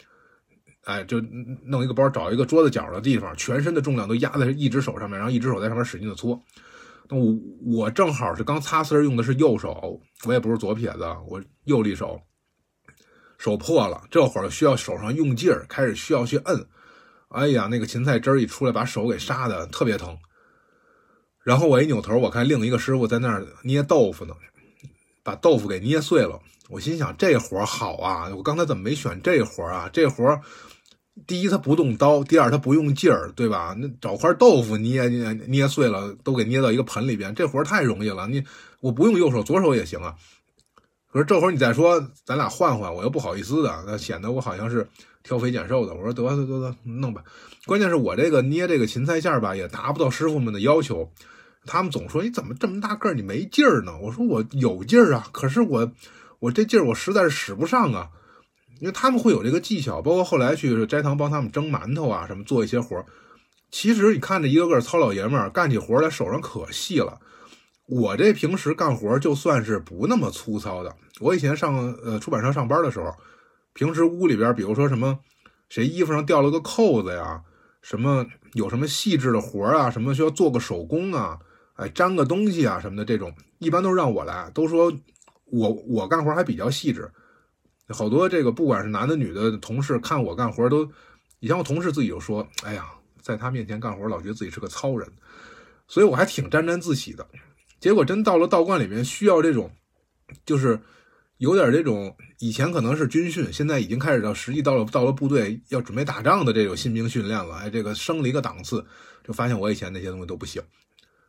[0.86, 1.20] 哎，就
[1.66, 6.42] 弄一个包，找一个桌子角的地方，全身的重量都压在一只手上面，然后一只手在上面使劲的搓。
[7.10, 12.22] 那我我正好是刚擦丝用的是右手，我也不是左撇子，我右利手，
[13.38, 16.66] 手破了，这会儿需要手上用劲儿，开始需要去摁。
[17.30, 20.18] 哎呀，那个芹菜汁儿一出来，把手给杀的特别疼。
[21.44, 24.36] 然后我一扭头，我看另一个师傅在那儿捏豆腐呢，
[25.24, 26.40] 把豆腐给捏碎了。
[26.70, 28.30] 我心想，这活好啊！
[28.36, 29.90] 我刚才怎么没选这活啊？
[29.92, 30.40] 这活
[31.28, 33.76] 第一他不动刀，第二他不用劲儿，对吧？
[33.78, 38.28] 那找块豆腐捏捏捏碎了，都给捏到一个盆里边，这活太容易了。
[38.28, 38.44] 你
[38.82, 40.16] 我不用右手，左手也行啊。
[41.12, 44.88] 可是这会儿你再说，咱俩换换，我又不好意思的，那显得我好像是。
[45.24, 47.24] 挑肥拣瘦的，我说得得得得弄吧。
[47.66, 51.12] 关键是我这个捏这个芹菜馅儿吧，也达不到师傅们的要求。
[51.66, 53.92] 他们总说你怎么这么大个儿，你没劲儿呢？
[54.02, 55.92] 我说我有劲儿啊，可是我
[56.40, 58.10] 我这劲儿我实在是使不上啊。
[58.80, 63.06] 因为他们会有这个技巧，包括后来去斋堂帮他们蒸馒头啊，什么做一些活儿。
[63.70, 67.20] 其实你看着一个个糙老爷们儿干起活来手上可细了。
[67.88, 70.96] 我这平时干活就算是不那么粗糙的。
[71.20, 73.14] 我以前上呃出版社上班的时候。
[73.74, 75.20] 平时屋里边，比如说什么，
[75.70, 77.44] 谁衣服上掉了个扣子呀，
[77.82, 81.40] 什么有什么细致的活啊，什么需要做个手工啊，
[81.76, 84.50] 哎，粘个东西啊什么的，这种一般都是让我来。
[84.54, 84.92] 都说
[85.46, 87.10] 我我干活还比较细致，
[87.90, 90.90] 好多这个不管是男的女的同事看我干活都，
[91.40, 92.90] 以前我同事自己就说，哎呀，
[93.22, 95.08] 在他面前干活老觉得自己是个糙人，
[95.88, 97.26] 所以我还挺沾沾自喜的。
[97.80, 99.72] 结果真到了道观里面，需要这种，
[100.46, 100.80] 就是。
[101.40, 107.56] 有点这种，以前可能是军训，现在已经开始到实际到了到了部队要准备打仗的这种新兵训练了。
[107.56, 108.86] 哎，这个升了一个档次，
[109.24, 110.62] 就发现我以前那些东西都不行。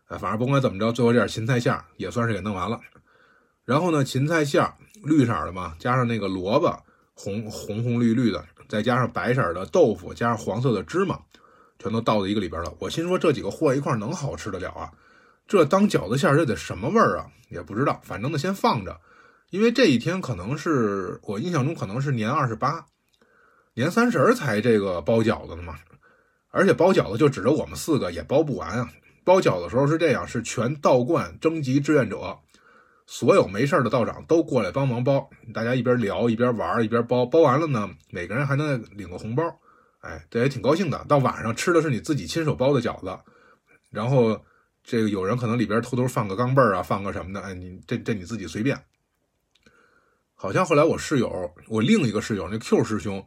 [0.08, 2.80] 哎，反正不管怎么着，最后这点芹菜馅也算是给弄完了。
[3.64, 4.68] 然后呢，芹菜馅
[5.04, 6.76] 绿色的嘛，加上那个萝卜
[7.14, 11.20] 红红红绿绿的，再加上白色的豆腐，加上黄色的芝麻，
[11.78, 12.74] 全都倒在一个里边了。
[12.80, 14.90] 我心说这几个和一块能好吃得了啊？
[15.46, 17.28] 这当饺子馅这得什么味儿啊？
[17.48, 19.00] 也不知道，反正呢先放着。
[19.50, 22.86] 因为这一天可能是我印象中可能是年二十八，
[23.74, 25.76] 年三十才这个包饺子的嘛，
[26.50, 28.88] 而且包饺子就指着我们四个也包不完啊。
[29.24, 32.38] 包饺子的时候是这样，是全道观征集志愿者，
[33.06, 39.42] 所有没事的道长都过来帮忙包，大家一边聊一边玩一边包，包完了呢，每个人还能领个红包，
[40.00, 41.04] 哎，这也挺高兴的。
[41.08, 43.18] 到晚上吃的是你自己亲手包的饺子，
[43.90, 44.40] 然后
[44.82, 48.80] 这个有人可能里边偷偷放个钢镚儿啊，放个什么的，哎，你这这你自己随便。
[50.42, 53.22] 好像后来我室友，我另一个室友那 Q 师兄，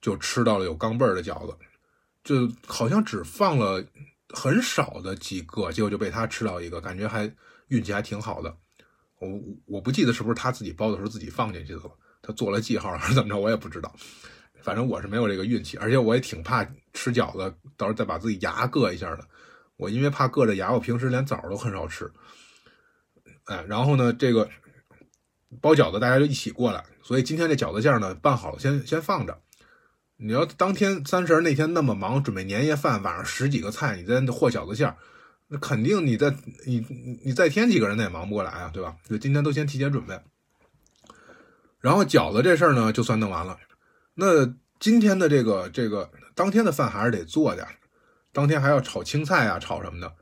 [0.00, 1.56] 就吃到了有钢镚儿的饺子，
[2.24, 3.80] 就好像只放了
[4.30, 7.32] 很少的几个，结果就被他吃到一个，感觉还
[7.68, 8.52] 运气还挺好的。
[9.20, 9.28] 我
[9.66, 11.92] 我不记得是不是他自己包的时候自己放进去的了，
[12.22, 13.94] 他做了记号还是怎么着，我也不知道。
[14.60, 19.24] 反正我是没有这个运气，而且我也挺怕吃饺子，到时候再把自己牙硌一下的。
[19.76, 22.10] 我因为怕硌着牙，我平时连枣都很少吃。
[23.44, 24.50] 哎，然后呢，这个。
[25.60, 26.84] 包饺子，大家就一起过来。
[27.02, 29.40] 所以今天这饺子馅呢，拌好了，先先放着。
[30.16, 34.94] 你要当天三十那天那么忙，准备年夜饭，晚上十几个菜，你在和饺子馅，
[35.46, 36.34] 那肯定你再
[36.66, 36.84] 你
[37.24, 38.96] 你再添几个人，那也忙不过来啊，对吧？
[39.08, 40.20] 就今天都先提前准备。
[41.80, 43.56] 然后饺子这事儿呢，就算弄完了。
[44.14, 44.44] 那
[44.80, 47.66] 今天的这个这个当天的饭还是得做的，
[48.32, 50.12] 当天还要炒青菜啊，炒什么的。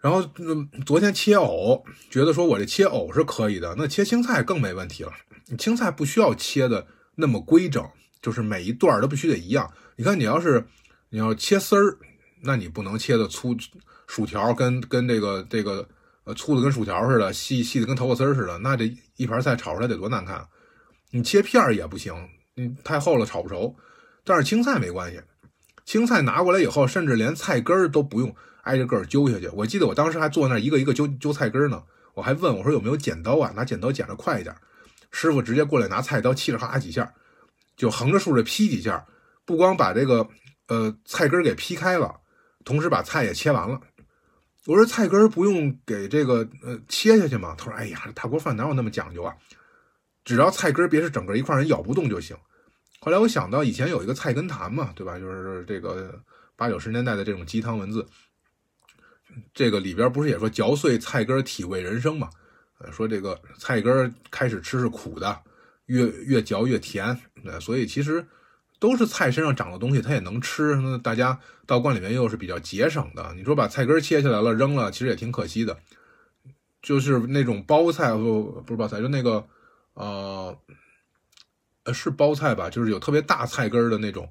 [0.00, 5.12] 然后嗯，昨天切藕，觉得说我这切藕是可以的，那切青菜更没问题了。
[5.58, 6.86] 青菜不需要切的
[7.16, 7.86] 那么规整。
[8.22, 9.72] 就是每一段都必须得一样。
[9.96, 10.62] 你看，你要是
[11.08, 11.96] 你要切丝儿，
[12.42, 13.56] 那你不能切的粗，
[14.06, 15.88] 薯条跟跟这个这个
[16.24, 20.46] 呃粗的跟薯条似的，细细的跟头发丝儿似的，那这一盘菜炒出来得多难看。
[21.12, 22.14] 你切片儿也不行，
[22.56, 23.74] 你太厚了炒不熟。
[24.22, 25.18] 但是青菜没关系，
[25.86, 28.36] 青菜拿过来以后，甚至连菜根儿都不用
[28.70, 29.48] 挨着个儿揪下去。
[29.48, 31.82] 我记得我当时还坐那一个一个揪揪菜根呢，
[32.14, 33.52] 我还问我说有没有剪刀啊？
[33.56, 34.54] 拿剪刀剪的快一点。
[35.10, 37.12] 师傅直接过来拿菜刀，嘁哩咔几下。
[37.76, 39.04] 就横着竖着劈几下，
[39.44, 40.28] 不光把这个
[40.68, 42.14] 呃菜根给劈开了，
[42.64, 43.80] 同时把菜也切完了。
[44.66, 47.54] 我说菜根不用给这个呃切下去吗？
[47.56, 49.34] 他说：“哎呀，大锅饭哪有那么讲究啊？
[50.24, 52.36] 只要菜根别是整个一块人咬不动就行。”
[53.00, 55.18] 后来我想到以前有一个菜根谭嘛，对吧？
[55.18, 56.22] 就是这个
[56.54, 58.06] 八九十年代的这种鸡汤文字，
[59.52, 62.28] 这个里边不是也说嚼碎菜根体味人生嘛？
[62.78, 65.40] 呃，说这个菜根开始吃是苦的。
[65.86, 68.24] 越越嚼越甜，呃所以其实
[68.78, 70.76] 都是菜身上长的东西，它也能吃。
[70.76, 75.76] 那大家道观里面又是比较节省的，你说把菜根切下来了扔了，其实也挺可惜的。
[76.80, 79.44] 就是那种包菜不不是包菜，就那个
[79.94, 80.56] 呃
[81.82, 84.30] 呃是包菜吧，就是有特别大菜根的那种，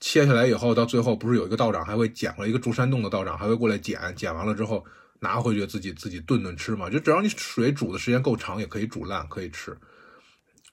[0.00, 4.84] 切下来以后到最后不是有一个道长还会捡回来，一个住山洞的道长还会过来捡，捡完了之后
[5.20, 6.88] 拿回去自己自己炖炖吃嘛。
[6.88, 9.76] 就只要你水煮的时间够长，也可以煮烂，可以吃。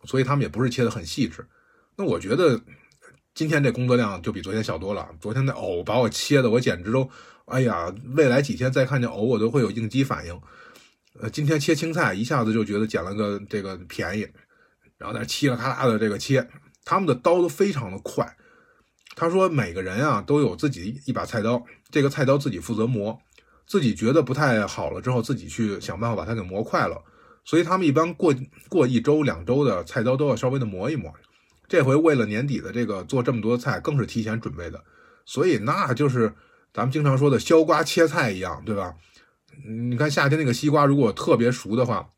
[0.03, 1.47] 所以他们也不是切的很细致，
[1.97, 2.61] 那我觉得
[3.33, 5.09] 今天这工作量就比昨天小多了。
[5.19, 7.09] 昨天那藕把我切的，我简直都，
[7.45, 10.39] 哎呀，未来几天再看见藕，我都会有应激反应。
[11.19, 14.27] 呃，今天切青菜，一下子就觉得捡了个这个便宜，
[14.99, 16.47] 然后在那嘁哩咔啦的这个切，
[16.83, 18.37] 他们的刀都非常的快。
[19.15, 23.17] 他说每个人啊都有自己一把菜刀，这个菜刀自己负责磨，
[23.65, 27.01] 自己觉得不太好了之后，自己去想办法把它给磨快了。
[27.45, 28.35] 所以他们一般过
[28.69, 31.13] 过一周两周的菜刀都要稍微的磨一磨，
[31.67, 34.83] 这回为了年底的这个做这么多菜，更是提前准备的。
[35.25, 36.33] 所以那就是
[36.73, 38.95] 咱们经常说的削瓜切菜一样，对吧？
[39.65, 42.09] 你看夏天那个西瓜如果特别熟的话，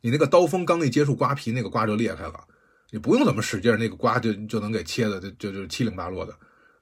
[0.00, 2.44] 你那个刀锋刚一接触瓜皮，那个瓜就裂开了，
[2.90, 6.34] 你不用怎么使劲，那个瓜就就能给切的就就就七零八落的。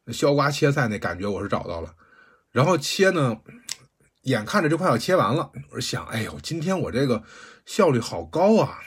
[0.05, 1.95] 那削瓜切菜那感觉我是找到了，
[2.53, 3.39] 然后切呢。
[4.23, 7.23] 眼看着就快要切完了，我是想，哎呦，今天我这个
[7.65, 8.81] 效率好高啊！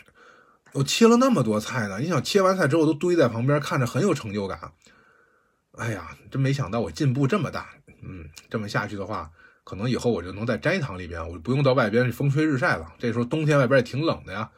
[0.74, 4.60] 我切了那么多菜呢，你想切完菜之后都堆在旁边，看着很有成就感。
[5.78, 7.70] 哎呀，真没想到我进步这么大。
[8.04, 9.32] 嗯，这么下去的话，
[9.64, 12.94] 可能以后我就能在斋堂里边，我就不用到外边去风吹日晒了。
[13.00, 14.52] 这时候冬天外边也挺冷的呀。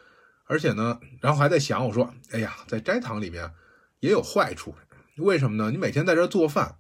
[0.52, 3.50] 而且呢，然后还在想，我说，哎呀，在斋堂里面
[4.02, 4.76] 也有坏处，
[5.16, 5.72] 为什么呢？
[5.72, 6.76] 你每天在这做饭，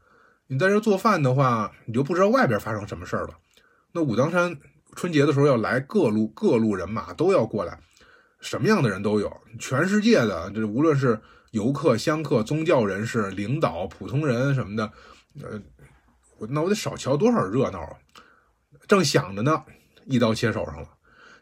[0.47, 3.37] 你在这做饭的话，你就不知道外边发生什么事儿了。
[3.93, 4.57] 那武当山
[4.93, 7.79] 春节的时候要来各路各路人马都要过来，
[8.41, 11.17] 什么样的人都有，全世界的这无论是
[11.51, 14.91] 游客、香客、宗教人士、领导、普通人什么的，
[15.41, 15.61] 呃，
[16.39, 17.95] 我那我得少瞧多少热闹啊！
[18.85, 19.63] 正想着呢，
[20.07, 20.89] 一刀切手上了。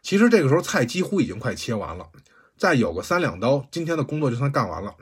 [0.02, 2.08] 其实这个时候菜几乎已经快切完了，
[2.60, 4.94] 再有个三两刀，今天的工作就算干完了。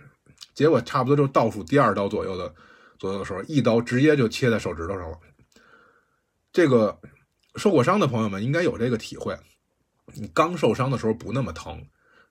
[0.55, 2.55] 结果差不多就倒数第二刀左右的
[2.99, 5.19] 左右的时候，一刀直接就切在手指头上了。
[6.53, 6.99] 这个。
[7.57, 9.37] 受过伤的朋友们应该有这个体会，
[10.15, 11.85] 你刚受伤的时候不那么疼，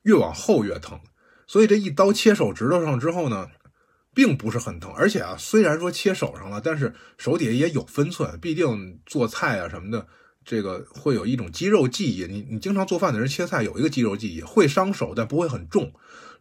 [0.04, 0.98] 越往后越疼。
[1.48, 3.50] 所以这一刀切手指头上之后呢，
[4.13, 4.90] 并不是很疼。
[4.94, 10.08] 而且啊，虽然说切手上了，但是手底下也有分寸，毕竟做菜啊什么的，
[10.48, 12.26] 这个会有一种肌肉记忆。
[12.26, 15.92] 你你经常做饭的人切菜有一个肌肉记忆，会伤手，但不会很重。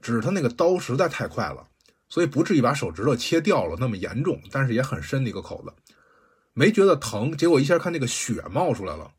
[0.00, 1.66] 只是他那个刀实在太快了，
[2.08, 5.72] 所以不至于把手指头切掉了那么严重，但是也很深的一个口子。
[6.54, 9.10] 没觉得疼，结果一下看那个血冒出来了，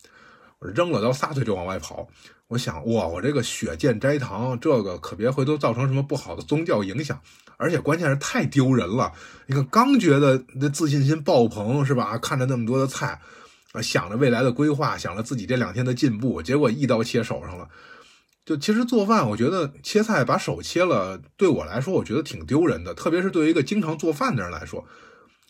[0.60, 2.08] 我扔了刀，撒腿就往外跑。
[2.48, 7.20] 我想，哇，我这个血溅斋堂，这个可别回头造成什么不好的宗教影响，
[7.58, 9.12] 而且关键是太丢人了。
[9.48, 12.18] 你看，刚觉得那自信心爆棚是吧？
[12.20, 13.20] 看着那么多的菜，
[13.82, 17.68] 想着未来的规划，想着自己这两天的进步，结果一刀切手上了。
[18.46, 24.86] 就其实做饭，我觉得切菜把手切了，对我来说，我觉得挺丢人的，特别是对于一个经常做饭的人来说。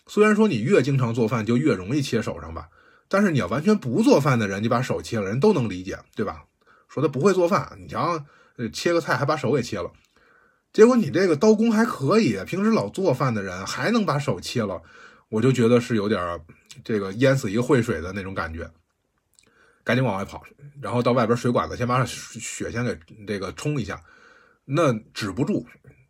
[0.08, 2.70] 虽然说你越经常做饭就越容易切手上吧，
[3.08, 6.46] 但是你要完全不做饭的人，你把手切了，人都能理解，对吧？
[6.88, 8.24] 说他不会做饭，你瞧，
[8.74, 9.92] 切个菜还把手给切了，
[10.74, 14.82] 结果你这个刀工还可以，平时老做饭的人还能把手切了，
[15.30, 16.40] 我就觉得是有点
[16.84, 18.70] 这个淹死一个会水的那种感觉，
[19.84, 20.44] 赶紧往外跑，
[20.82, 24.02] 然后到外边水管子先把血先给这个冲一下，
[24.66, 25.66] 那止不住，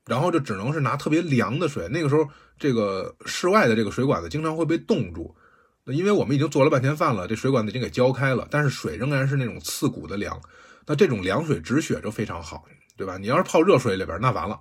[0.06, 1.88] 然后就只能是拿特别凉的水。
[1.90, 5.36] 那个时候，这个室外的这个水管子经常会被冻住，
[5.84, 10.42] 那因为我们已经做了半天饭了，这水管子已经给浇开了，但是水仍然是那种刺骨的凉。
[10.86, 12.66] 那这种凉水止血就非常好，
[12.96, 13.18] 对吧？
[13.18, 14.60] 你要是泡热水里边，那完了，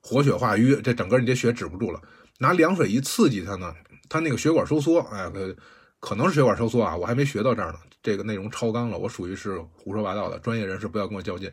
[0.00, 2.02] 活血化瘀，这整个你这血止不住了。
[2.38, 3.72] 拿凉水一刺激它呢，
[4.10, 5.56] 它那个血管收缩，哎，可
[6.00, 7.78] 可能是血管收缩啊，我还没学到这儿呢。
[8.02, 11.50] 这个内容超纲了，我属于是胡说八道的，专业人士不要跟我较劲。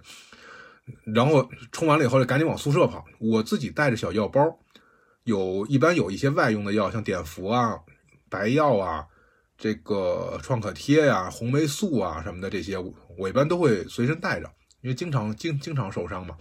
[1.13, 3.05] 然后冲完了以后，就赶紧往宿舍跑。
[3.19, 4.41] 我自己带着小药包，
[5.23, 7.77] 有一般有一些外用的药，像碘伏啊、
[8.29, 9.05] 白药啊。
[9.59, 12.77] 这个创可贴呀、红霉素啊什么的，这些
[13.17, 14.47] 我一般都会随身带着，
[14.81, 16.37] 因为经常经经常受伤嘛，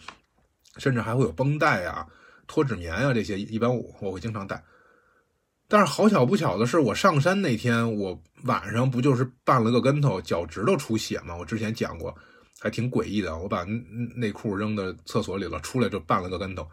[0.76, 2.06] 甚至还会有绷带啊、
[2.46, 4.62] 脱脂棉啊这些，一般我我会经常带。
[5.68, 11.36] 但是好巧不巧的是，我上山那天，我晚上不就是绊了个跟头，脚趾头出血吗？
[11.36, 12.14] 我之前讲过，
[12.60, 13.36] 还挺诡异的。
[13.36, 13.64] 我把
[14.14, 16.66] 内裤扔到厕所里了，出来就绊了个跟头，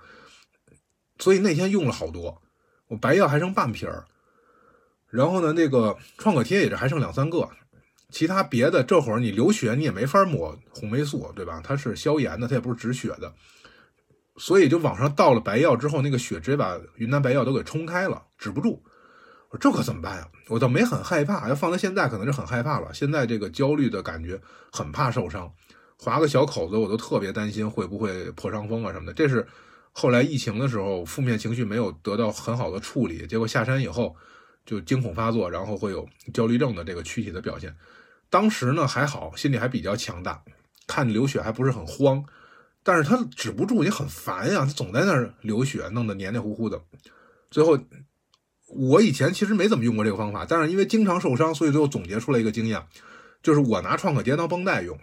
[1.18, 2.42] 所以那天用了好多，
[2.88, 4.06] 我白药还剩半瓶儿。
[5.10, 7.50] 然后呢，那个创可贴也是还剩两三个，
[8.10, 11.62] 其他别的这会儿你流血你也没法抹红霉素，对吧？
[11.64, 13.34] 它是消炎的，它也不是止血的，
[14.38, 18.84] 所以就往上倒了白药之后，那个血直接把云南白药都给冲开了，止不住。
[19.50, 20.28] 我说这可怎么办呀？
[20.50, 22.94] 我倒没很害怕，要放在现在可能是很害怕了。
[22.94, 24.40] 现在这个焦虑的感觉，
[24.72, 25.52] 很怕受伤，
[25.98, 29.14] 划个小口子我都特别担心会不会破伤风啊什么的。
[29.14, 29.48] 这是
[29.92, 34.16] 后来疫情的时候，负面情绪没有得到很好的处理，结果下山以后。
[34.66, 37.76] 就惊恐发作，然后会有焦虑症的这个躯体的表现。
[38.30, 40.42] 当时呢还好，心里还比较强大，
[40.88, 42.24] 看流血还不是很慌。
[42.84, 46.82] 但是他止不住，你很烦呀，他总在那儿流血，弄得黏黏糊糊的。
[47.50, 47.80] 最后，
[48.68, 52.82] 我以前其实没怎么用过这个方法，但是因为经常受伤，所以最后总结出来一个经验，
[53.42, 54.98] 就是我拿创可贴当绷带用。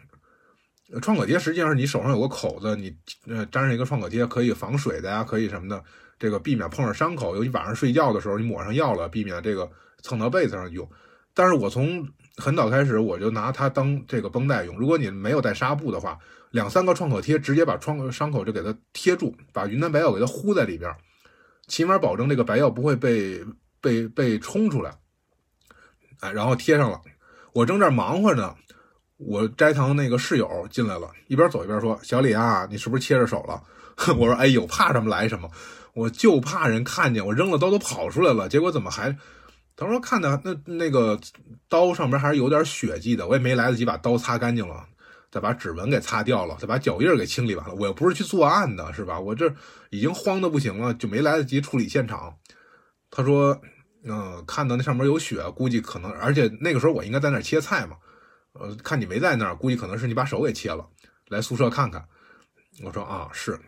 [1.01, 2.95] 创可贴实际上是你手上有个口子，你
[3.28, 5.83] 呃粘上一个创可贴，可以防水的呀，可以什么的。
[6.18, 9.70] 这个避免碰上伤口，尤其晚上睡觉的时候，你抹上药了，避免这个
[10.03, 10.87] 蹭到被子上用。
[11.33, 12.07] 但是我从
[12.37, 14.76] 很早开始，我就拿它当这个绷带用。
[14.76, 16.18] 如果你没有带纱布的话，
[16.51, 20.93] 两三个创可贴直接把创伤口就给它贴住，把云南白药给它糊在里边，
[21.67, 23.45] 起码保证这个白药不会被
[23.81, 24.93] 被被冲出来。
[26.21, 27.01] 哎，然后贴上了。
[27.53, 28.55] 我正这忙活呢，
[29.17, 33.63] 我斋堂那个室友进来了，一边走一边说：“小李啊，你是不是切着手了？”
[34.19, 35.51] 我说：“哎呦，怕什么来什么。”
[35.93, 39.17] 我就怕人看见我扔了刀都跑出来了，结果怎么还？
[39.77, 41.19] 他说看的那那个
[41.69, 44.87] 刀上面还是有点血迹的，我也没来得及把刀擦干净了，
[45.31, 47.74] 再把指纹给擦掉了，再把脚印给清理完了。
[47.74, 49.18] 我又不是去作案的，是吧？
[49.18, 49.53] 我这
[49.91, 52.35] 已经慌的不行了，就没来得及处理现场。
[53.11, 53.61] 他说，
[54.05, 57.97] 嗯，看到那上面有血，估计可能，而且那个时候我应该在那儿切菜嘛，
[58.53, 60.87] 呃，看你没在那儿，估计可能是你把手给切了，
[61.28, 62.05] 来宿舍看看。
[62.83, 63.59] 我说啊，是。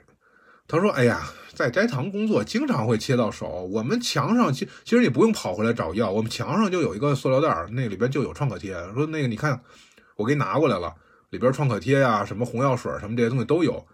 [0.68, 3.68] 他说：“哎呀，在斋堂工作，经常会切到手。
[3.72, 8.72] 我们墙上其其实你不用跑回来找药，我们墙上就有一个塑料袋，那里边就有创可贴。
[8.94, 9.60] 说那个你看，
[10.16, 10.94] 我给你拿过来了，
[11.32, 13.84] 里边创可贴呀，什么红药水什么这些东西都有。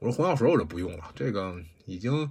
[0.00, 2.28] 我说红药水我就不用了，这个已经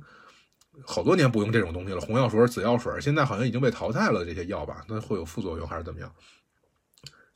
[0.84, 2.01] 好多年不用这种东西了。
[2.01, 6.11] 红药水、紫药水现在好像已经被淘汰了，这些药吧，那会有副作用还是怎么样？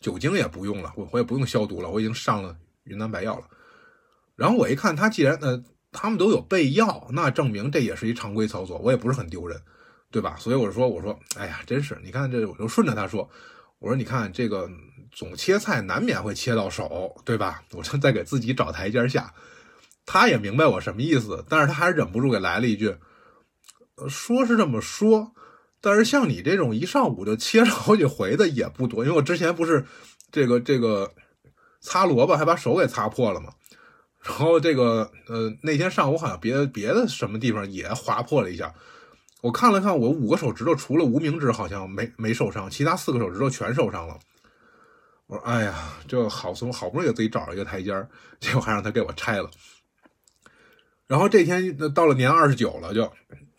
[0.01, 3.47] 酒精也不用了，我我也不用消毒了，我已经上了云南白药了。
[4.35, 9.59] 然后我一看，他既然呃。”他们都有备药，那证明这也是一常规操作，我也不是很丢人，
[10.11, 10.35] 对吧？
[10.37, 13.27] 所以我就说，我说，哎呀，真是，你看这，我就顺着他说，
[13.79, 14.69] 我说，你看这个
[15.19, 17.61] 总切菜难免会切到手，对吧？
[17.75, 19.33] 我就在给自己找台阶下。
[20.05, 22.95] 他也明白我什么意思，但是他还是忍不住给来了一句，
[24.07, 25.33] 说是这么说，
[25.81, 29.85] 但是像你这种一上午就切了好几回的也不多，因为我之前不是
[30.31, 31.11] 这个这个
[31.81, 33.51] 擦萝卜还把手给擦破了吗？
[34.23, 38.73] 然后这个呃，那天上午好像别别的什么地方也划破了一下，
[39.41, 44.17] 我看了看我五个手指头，除了无名指好像没没受伤，其他四个手指头全受伤了。
[45.29, 48.09] 我说哎呀，这好从好不容易给自己找了一个台阶儿，
[48.41, 49.49] 结果还让他给我拆了。
[51.07, 53.09] 然后这天到了年二十九了，就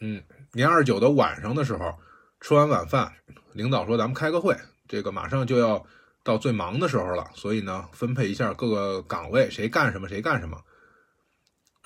[0.00, 1.94] 嗯，年二十九的晚上的时候，
[2.40, 3.10] 吃完晚饭，
[3.54, 4.54] 领导说咱们开个会，
[4.86, 5.86] 这个马上就要。
[6.22, 10.60] 到最忙的时候了，所以呢，分配一下各个岗位，谁干什么谁干什么。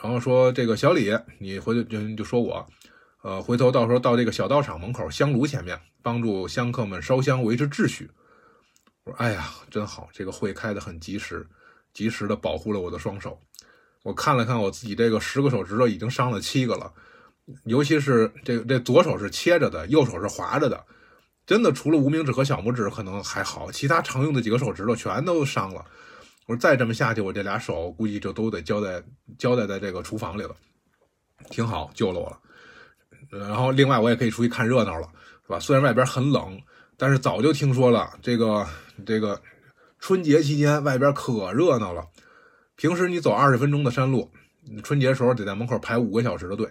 [0.02, 2.66] 然后说这个小李，你回头就就说我，
[3.22, 8.10] 呃，回头到时候到这个小道场门口香炉前面，帮助香客们烧香维持秩序。
[9.04, 11.46] 我说，哎呀，真好，这个会开得很及时，
[11.92, 13.38] 及时的保护了我的双手。
[14.02, 16.92] 我看了看我自己这个十个手指头已经伤了七个了，
[17.64, 20.84] 尤其是这这左手是切着的，右手是划着的，
[21.46, 25.84] 真的除了无名指和小拇指可能还好，其他常用的几个手指头全都伤了。
[26.46, 29.02] 我说再这么下去，我这俩手估计就都得交代
[29.38, 30.54] 交代在这个厨房里了。
[31.50, 32.38] 挺好，救了我了。
[33.30, 35.08] 然后另外我也可以出去看热闹了，
[35.46, 35.58] 是吧？
[35.58, 36.60] 虽然外边很冷，
[36.98, 38.66] 但是早就听说了这个
[39.06, 39.40] 这个
[39.98, 42.06] 春节期间外边可热闹了。
[42.76, 44.30] 平时你走二十分钟的山路，
[44.82, 46.68] 春节时候得在门口排五个小时的队。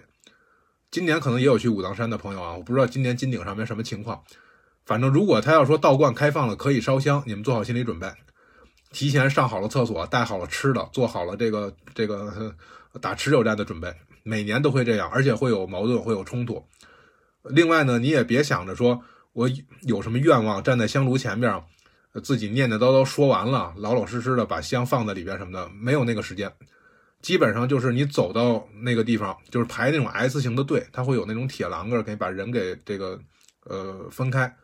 [0.90, 4.22] 今年可能也有去武当山的朋友啊，我不知道今年金顶上面什么情况。
[4.86, 8.12] 反正如果他要说道观开放了可以烧香，你们做好心理准备，
[8.92, 12.54] 提前上好了厕所，带好了吃的，做好了这个这个
[13.00, 13.92] 打持久战的准备。
[14.22, 16.64] 每年都会这样，而且会有矛盾，会有冲突。
[17.42, 19.02] 另外呢，你也别想着说
[19.32, 19.48] 我
[19.82, 21.62] 有什么愿望，站在香炉前面，
[22.22, 26.52] 自己念念叨叨说完了，老老实实的把香放在里边什么的，没有那个时间。
[27.20, 33.18] 基本上就是你走到那个地方，就是排那种 S 型的队，它会有那种铁栏杆，给把人给这个
[33.64, 34.54] 呃分开。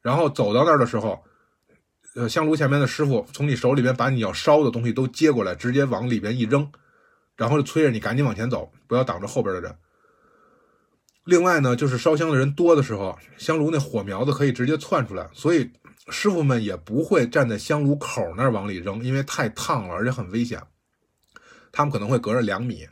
[0.00, 1.22] 然后走到那儿的时候，
[2.14, 6.70] 呃，香炉前面的师傅从你手里边把你要烧的东西都接过来，直接往里边一扔，
[7.36, 9.76] 然后就催着你赶紧往前走，不要挡着后边的人。
[11.24, 15.70] 另外呢，就是烧香的人多的时候，香炉那火苗子可以直接窜出来，所以
[16.10, 20.62] 师傅们也不会站在香炉口那儿往里扔，因为太烫了，而且很危险。
[21.70, 22.86] 他们可能会隔着两米，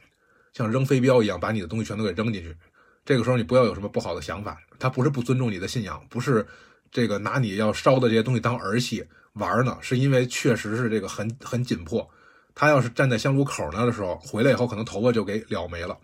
[0.53, 2.57] 像扔飞镖一样把你的东西全都给扔进去。
[3.05, 6.47] 这个时候你不要有什么不好的想法，他不是不尊重你的信仰，不是
[6.91, 9.05] 这个拿你要烧的这些东西当儿戏
[9.35, 12.09] 玩呢，是因为确实是这个很很紧迫。
[12.55, 15.99] 他要是站在香炉口那儿的时候，回来以后可能头发就给燎没了。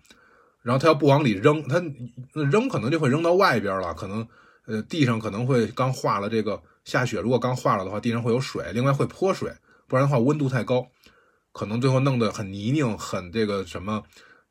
[0.63, 1.83] 然后他要不往里扔，他
[2.35, 4.27] 扔可能就会扔到外边了，可能
[4.67, 9.53] 呃地上可能会刚化了这个下雪，如果刚化了的话，地上会有水，另外会泼水，
[9.87, 10.87] 不然的话温度太高。
[11.53, 14.03] 可能最后弄得很泥泞，很这个什么，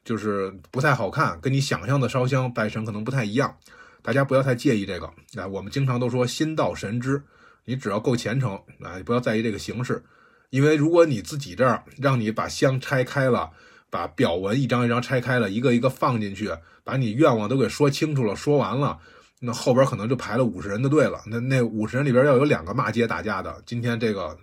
[0.05, 3.57] 就是不太好看，跟你想象的烧香拜神可能不太一样。
[4.03, 5.07] 大家不要太介意这个。
[5.41, 7.23] 啊，我们经常都说心到神知，
[7.65, 10.03] 你只要够虔诚，啊，不要在意这个形式。
[10.51, 13.51] 因为如果你自己这儿让你把香拆开了，
[13.89, 16.51] 把表文一张一张拆开了，一个一个放进去，
[16.83, 18.99] 把你愿望都给说清楚了，说完了，
[19.41, 21.21] 那后边可能就排了五十人的队了。
[21.25, 24.37] 那那五十人里边要有两个骂街打架的，今天这个。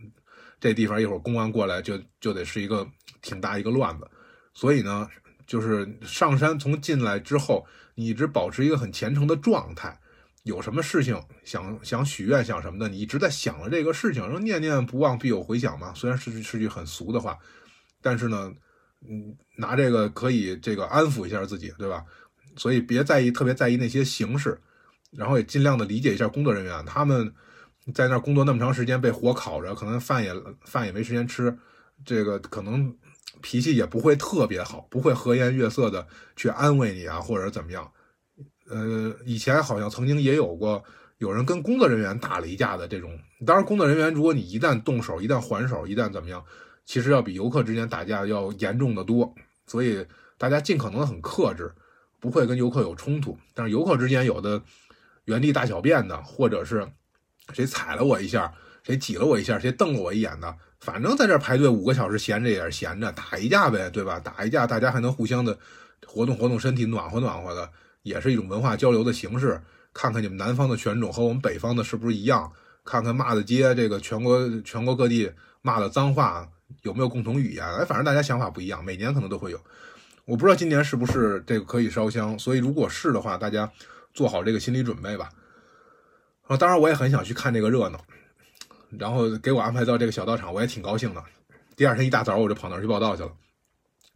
[0.60, 2.84] 这地方一会儿公安过来，就就得是一个
[3.22, 4.10] 挺大一个乱子，
[4.52, 5.08] 所以呢，
[5.46, 9.96] 就是上山从进来之后，你一直保持一个很虔诚的状态，
[10.42, 15.94] 有什么事情想想许愿想什么的，你一直在想着这个事情，说念念不忘必有回响嘛。
[15.94, 17.38] 虽然是是句很俗的话，
[18.02, 18.52] 但是呢，
[19.08, 22.04] 嗯，拿这个可以这个安抚一下自己，对吧？
[22.56, 24.60] 所以别在意，特别在意那些形式，
[25.10, 27.34] 然后也尽量的理解一下工作人员，他们。
[27.94, 30.30] 在那儿工作那么长时间，被火烤着，可能饭也
[30.60, 31.56] 饭也没时间吃，
[32.04, 32.94] 这个可能
[33.40, 36.06] 脾气也不会特别好，不会和颜悦色的
[36.36, 37.90] 去安慰你啊，或者怎么样。
[38.68, 40.84] 呃，以前好像曾经也有过
[41.16, 43.18] 有人跟工作人员打了一架的这种。
[43.46, 46.44] 当然，工作人员如果你一旦动手，一旦还手，一旦怎么样，
[46.84, 49.34] 其实要比游客之间打架要严重的多。
[49.66, 50.04] 所以
[50.36, 51.72] 大家尽可能的很克制，
[52.20, 53.38] 不会跟游客有冲突。
[53.54, 54.62] 但是游客之间有的
[55.28, 56.84] 原地大小便的，或者是。
[57.54, 58.52] 谁踩了我一下，
[58.82, 64.20] 谁挤了我一下，谁瞪了我一眼的，反正在这排队五个小时，闲着也是闲着，打一架呗，对吧？
[64.20, 65.58] 打一架，大家还能互相的
[66.06, 67.70] 活动活动身体，暖和暖和的，
[68.02, 69.58] 也是一种文化交流的形式。
[69.94, 72.52] 看看你们南方的犬种和我们北方的是不是一样？
[72.84, 76.46] 看看骂的街，这个全国全国各地骂的脏话
[76.82, 77.66] 有没有共同语言？
[77.66, 79.58] 哎，反正大家想法不一样，每年可能都会有。
[80.26, 83.72] 我不知道今年是不是这个可以烧香，所以如果是的话，大家
[84.18, 85.30] 做好这个心理准备吧。
[86.48, 88.04] 啊，当然我也很想去看这个热闹，
[88.98, 91.22] 然后给我安排到这个小道场，我也挺高兴的。
[91.76, 93.30] 第二天一大早我就跑那儿去报道去了。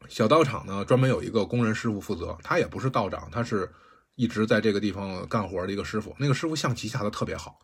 [0.09, 3.71] 小道场呢，专门有一个工人师傅负责，他也不是道长，他是
[4.17, 6.13] 一直在这个地方干活的一个师傅。
[6.19, 7.57] 那个师傅象棋下的特别好，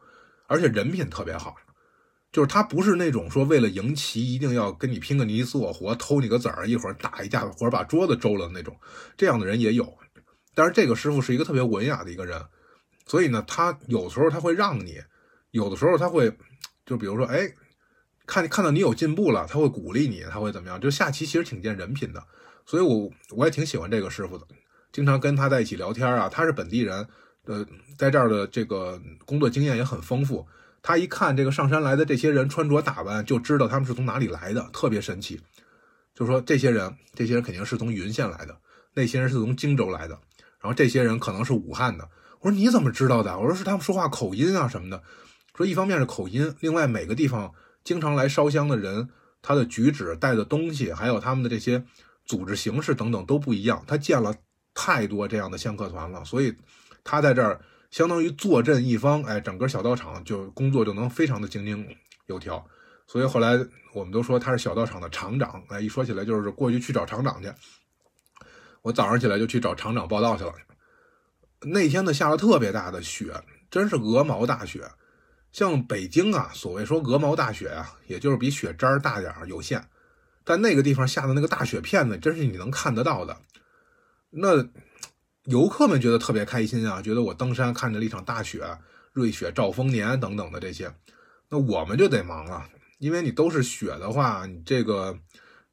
[0.47, 1.57] 而且人品特别好，
[2.31, 8.79] 就是他不是那种说为了赢棋一定要跟你拼个你死我活，偷你个子儿，一会儿打一架或者把桌子周了那种。
[9.17, 9.99] 这样的人也有，
[10.59, 12.45] 但是这个师傅是一个特别文雅的一个人。
[13.07, 14.97] 所以呢，他有时候他会让你，
[15.53, 16.37] 有的时候他会，
[16.85, 17.49] 就比如说，哎，
[18.27, 20.81] 看看到你有进步了，他会鼓励你，他会怎么样？
[20.81, 22.21] 就下棋其实挺见人品的，
[22.67, 24.45] 所以我我也挺喜欢这个师傅的，
[24.91, 26.29] 经常跟他在一起聊天啊。
[26.29, 27.07] 他是本地人，
[27.47, 27.65] 呃，
[27.97, 30.45] 在这儿的这个工作经验也很丰富。
[30.83, 35.41] 他一看这个上山来的这些人穿着打扮，就知道他们是从哪里来的，特别神奇。
[36.17, 38.59] 就说这些人，这些人肯定是从云县来的，
[38.93, 40.19] 那些人是从荆州来的，
[40.61, 42.09] 然后这些人可能是武汉的。
[42.41, 43.39] 我说你怎么知道的？
[43.39, 45.03] 我说是他们说话口音啊什么的。
[45.55, 47.53] 说一方面是口音，另外每个地方
[47.83, 49.09] 经常来烧香的人，
[49.43, 51.85] 他的举止、带的东西，还有他们的这些
[52.25, 53.83] 组织形式等等都不一样。
[53.87, 54.33] 他见了
[54.73, 56.55] 太多这样的香客团了，所以
[57.03, 61.85] 他在这儿相当于坐镇一方，哎，整个小道场就工作就能非常的井井
[62.27, 62.65] 有条。
[63.09, 63.59] 所以后来
[63.95, 67.51] 我们都说他是小道场的厂长，哎，一说起来就是过去去找厂长去。
[68.89, 70.55] 我早上起来就去找厂长报道去了。
[71.61, 74.91] 那天呢下了特别大的雪，真是鹅毛大雪。
[75.53, 79.89] 像北京啊，所谓说鹅毛大雪啊，也就是比雪渣大点儿有限。
[80.43, 83.37] 但那个地方下的那个大雪片子，真是你能看得到的。
[84.31, 84.67] 那
[85.45, 88.79] 游客们觉得特别开心啊，觉得我登山看着了一场大雪，
[89.13, 90.91] 瑞雪兆丰年等等的这些。
[91.51, 92.67] 那我们就得忙了。
[92.99, 95.19] 因为你都是雪的话，你这个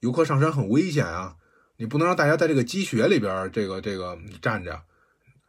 [0.01, 1.36] 游客上山很危险啊！
[1.78, 4.82] 你不能让大家在这个积雪里边这个这个站着。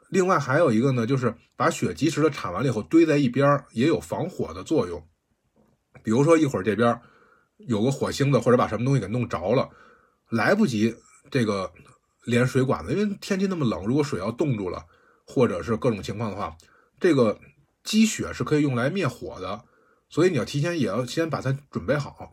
[0.08, 5.04] 另外还有一个呢，就是把雪及时的铲完了以后堆在一边，也有防火的作用。
[6.02, 7.00] 比如说一会儿这边
[7.58, 9.68] 有个火星子，或者把什么东西给弄着了，
[10.30, 10.94] 来不及
[11.30, 11.72] 这个
[12.24, 14.84] 连水管子，因为天气那么冷，如果水要冻住了，
[15.26, 16.56] 或者是各种情况的话，
[17.00, 17.40] 这个
[17.82, 19.64] 积雪是可以用来灭火的。
[20.08, 22.32] 所以你要提前也要先把它准备好，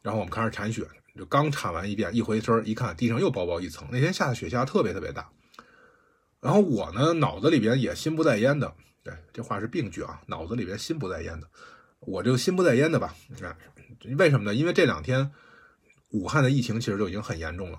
[0.00, 3.88] 然后我们开始铲雪，就刚铲完一遍，一回身一看，地上又薄薄一层。
[3.90, 5.28] 那天下的雪下特别特别大，
[6.40, 11.48] 然后我呢脑子里边也心不在焉的，对，这话是病句啊，脑子里边心不在焉的，
[12.00, 13.14] 我就心不在焉的吧。
[13.28, 13.56] 你看，
[14.18, 14.54] 为什么呢？
[14.54, 15.30] 因为这两天
[16.10, 17.78] 武汉的疫情其实就已经很严重了，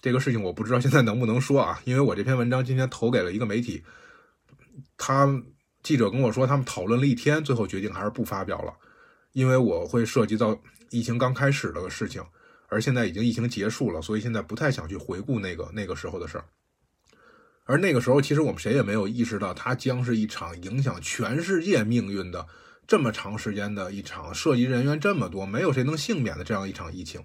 [0.00, 3.82] 这个事情我不知道现在能不能说啊，因为我这篇文章今天投给了一个媒体，
[4.96, 5.42] 他。
[5.84, 8.72] 记者跟我说，他们讨论了一天，最后决定还是不发表了，
[9.32, 10.58] 因为我会涉及到
[10.88, 12.24] 疫情刚开始的事情，
[12.74, 16.44] 而现在已经疫情结束了，所以现在不太想去回顾那个那个时候的事儿。
[17.66, 22.44] 而那个时候，其实我们谁也没有意识到，它将是一场影响全世界命运的
[22.84, 27.22] 这么长时间的一场，涉及人员这么多，没有谁能幸免的这样一场疫情。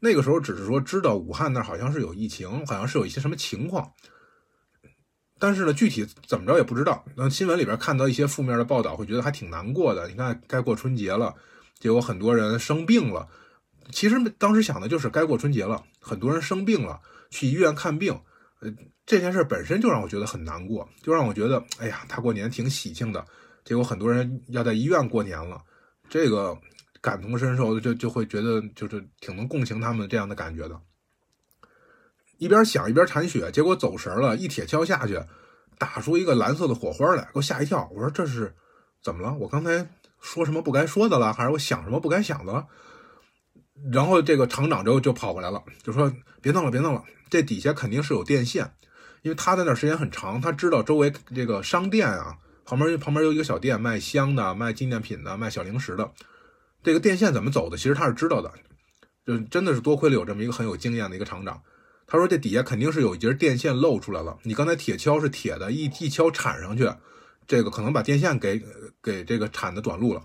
[0.00, 3.92] 那个时候只是说知道武汉那儿好像是有疫情，好像是有一些什么情况。
[5.40, 7.04] 但是呢，具体怎么着也不知道。
[7.16, 10.08] 那新闻里边看到一些负面的报道，会觉得还挺难过的。
[10.08, 11.34] 你看，该过春节了，
[11.80, 13.28] 结果很多人生病了。
[13.90, 18.20] 其实当时想的就是该过春节了，很多人生病了，去医院看病。
[18.60, 18.72] 呃，
[19.06, 23.24] 这件事本身就让我觉得很难过，就让我觉得，哎呀，他过年挺喜庆的，
[23.64, 25.62] 结果很多人要在医院过年了，
[26.08, 26.58] 这个
[27.00, 30.80] 感同身受，就就会觉得就是挺能共情他们这样的感觉的。
[32.38, 35.20] 一边想一边铲雪，结果走神了，一铁锹下去，
[35.78, 37.88] 打出一个蓝色的火花来，给我吓一跳。
[37.94, 38.54] 我说这是
[39.02, 39.32] 怎么了？
[39.34, 39.88] 我刚才
[40.20, 41.32] 说什么不该说的了？
[41.32, 42.66] 还是我想什么不该想的了？
[43.92, 48.72] 然后这个厂长就就跑过来了，就说别弄了，别弄了，这底下肯定是有电线，
[49.22, 56.10] 因为他在那时间很长，他知道周围这个商店啊，旁边旁边有一个小店卖香的、卖纪念品的、卖小零食的，
[56.82, 58.52] 这个电线怎么走的，其实他是知道的，
[59.24, 61.62] 就真的是多亏了有这么一个很有经验的一个厂长。
[62.10, 64.38] 他说：“这底下肯定是有一节电线露出来了。
[64.42, 66.90] 你刚才铁锹是铁的，一一锹铲上去，
[67.46, 68.64] 这个可能把电线给
[69.02, 70.22] 给这个铲的短路了。”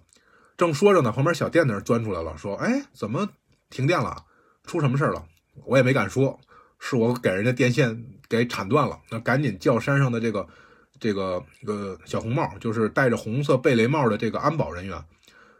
[0.55, 3.27] 正说着呢，旁边小店那儿钻出来了，说：“哎，怎么
[3.73, 4.15] 停电了？
[4.63, 5.25] 出什么事了？”
[5.65, 6.39] 我也没敢说，
[6.79, 8.99] 是我给人家电线给铲断了。
[9.09, 10.47] 那赶紧叫山上的这个
[10.99, 15.03] 这个呃小红帽，就是戴着红色贝雷帽的这个安保人员。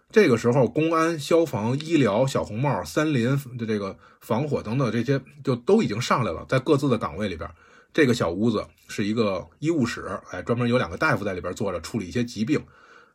[0.10, 7.50] 这个时候，公安、消防、医疗、小红帽、森林的这个防火等等这些就都已经上来了，在各自的岗位里边。
[7.94, 12.64] 这个小屋子是一个医务室，哎，专门有两个大夫在里边坐着处理一些疾病。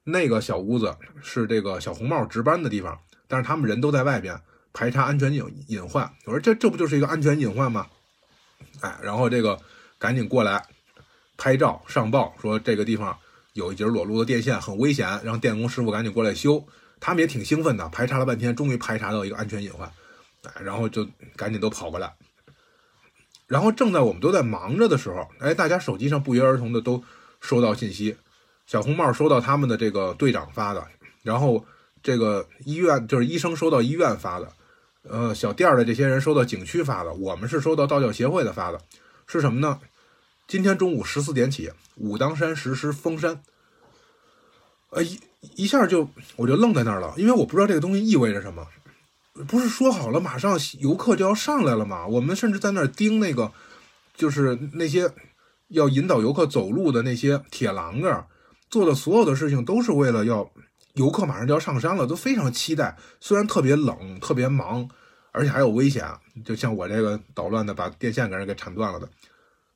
[0.04, 2.96] 那个小屋子是这个小红帽值班的地方，
[3.26, 4.40] 但是他们人都在外边
[4.78, 6.08] 排查安全隐隐患。
[6.24, 7.88] 我说这这不就是一个安全隐患吗？
[8.80, 9.58] 哎，然后这个
[9.98, 10.64] 赶紧过来
[11.36, 13.18] 拍照上报，说这个地方
[13.54, 16.64] 有一节裸露的电线，很危险，让电工师傅赶紧过来修。
[17.00, 19.90] 他们也挺兴奋的，排查了半天，终于排查到一个安全隐患，
[20.44, 21.04] 哎，然后就
[21.34, 22.14] 赶紧都跑过来。
[23.48, 27.02] 然后正在我们都在忙着的时候，哎，大家手机上不约而同的都
[27.40, 28.16] 收到信息，
[28.64, 30.86] 小红帽收到他们的这个队长发的，
[31.24, 31.66] 然后
[32.00, 34.52] 这个医院就是医生收到医院发的，
[35.10, 38.80] 呃，小店的这些人收到景区发的，我们是收到道教协会的发的，
[39.26, 39.80] 是什么呢？
[40.46, 43.40] 今天中午十四点起，武当山实施封山。
[44.90, 45.20] 呃一
[45.56, 48.66] 一下就我就愣在那儿了，因为我不知道这个东西意味着什么。
[49.46, 52.06] 不是说好了马上游客就要上来了吗？
[52.06, 53.52] 我们甚至在那儿盯那个，
[54.16, 55.10] 就是那些
[55.68, 58.26] 要引导游客走路的那些铁栏杆，
[58.68, 60.50] 做的所有的事情都是为了要
[60.94, 62.96] 游客马上就要上山了，都非常期待。
[63.20, 64.88] 虽然特别冷、特别忙，
[65.32, 69.08] 而且还有危险啊，就像我这个捣乱的把电线给人给铲断了的，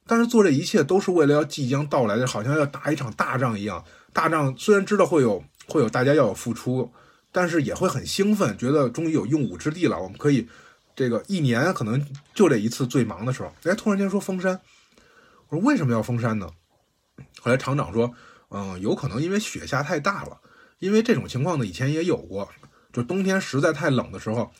[0.06, 3.84] 但是做这一切都是为了要即将到来的，好像要打一场大仗一样。
[4.12, 6.92] 大仗虽然知道会有会有大家要有付出，
[7.30, 10.00] 但是也会很兴奋，觉得终于有用武之地了。
[10.00, 10.48] 我们可以
[10.94, 14.60] 这个一年可能就这一次最忙的时候，哎，突然间说封山，
[15.48, 16.50] 我说为什么要封山呢？
[17.40, 18.12] 后来厂长说，
[18.50, 20.38] 嗯，有可能因为雪下太大了，
[20.78, 22.48] 因为这种情况呢以前也有过，
[22.92, 24.52] 就冬天实在太冷的时候，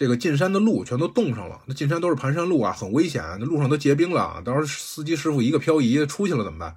[0.00, 6.74] 这个进山的路全都冻上了，那进山都是盘山路啊，很危险，那路上都结冰了，到时候司机师傅一个漂移出去了怎么办？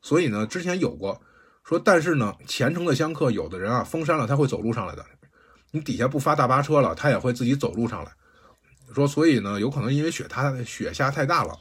[0.00, 1.20] 所以呢，之前有过
[1.64, 5.04] 说，但是呢，虔诚的香客有的人啊，封山了他会走路上来的，
[5.70, 8.10] 你底下不发大巴车了，他也会自己走路上来。
[8.94, 11.54] 说，所以呢，有可能因为雪他雪下太大了，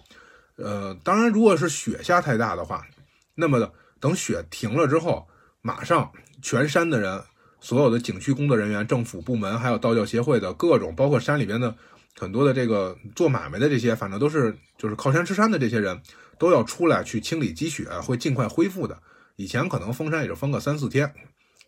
[0.56, 2.88] 呃，当然，如果是雪下太大的话，
[3.36, 5.28] 那么等雪停了之后，
[5.62, 6.10] 马上
[6.42, 7.22] 全山的人，
[7.62, 11.74] 所有的景区工作人员、政府部门，还有道教协会的各种，包括山里边的
[12.18, 16.02] 很多的这个做买卖的这些，反正都是就是靠山吃山的这些人，
[16.38, 19.02] 都要出来去清理积雪，会尽快恢复的。
[19.38, 21.14] 以前可能封山也就封个三四天，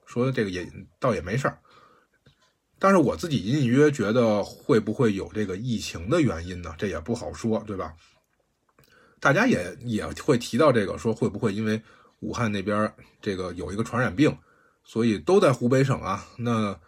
[0.06, 0.70] 说这个也
[1.00, 1.60] 倒也没事儿。
[2.80, 6.76] 但是我自己隐隐约约觉得会不会有这个疫情的原因呢？
[6.78, 7.94] 这也不好说，对吧？
[9.22, 11.82] 大家也也会提到这个，说会不会因为
[12.20, 14.36] 武汉那边这个有一个传染病，
[14.84, 16.26] 所以都在湖北省啊？
[16.38, 16.80] 那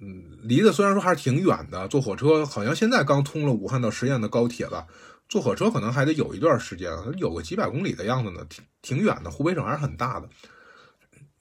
[0.00, 4.86] 嗯，离得虽然说还是挺远的，坐火车好像现在刚通了武汉到十堰的高铁了，
[5.28, 9.30] 坐火车可能还得有一段时间，有个几百公里的样子呢，挺挺远的。
[9.30, 10.28] 湖北省还是很大的，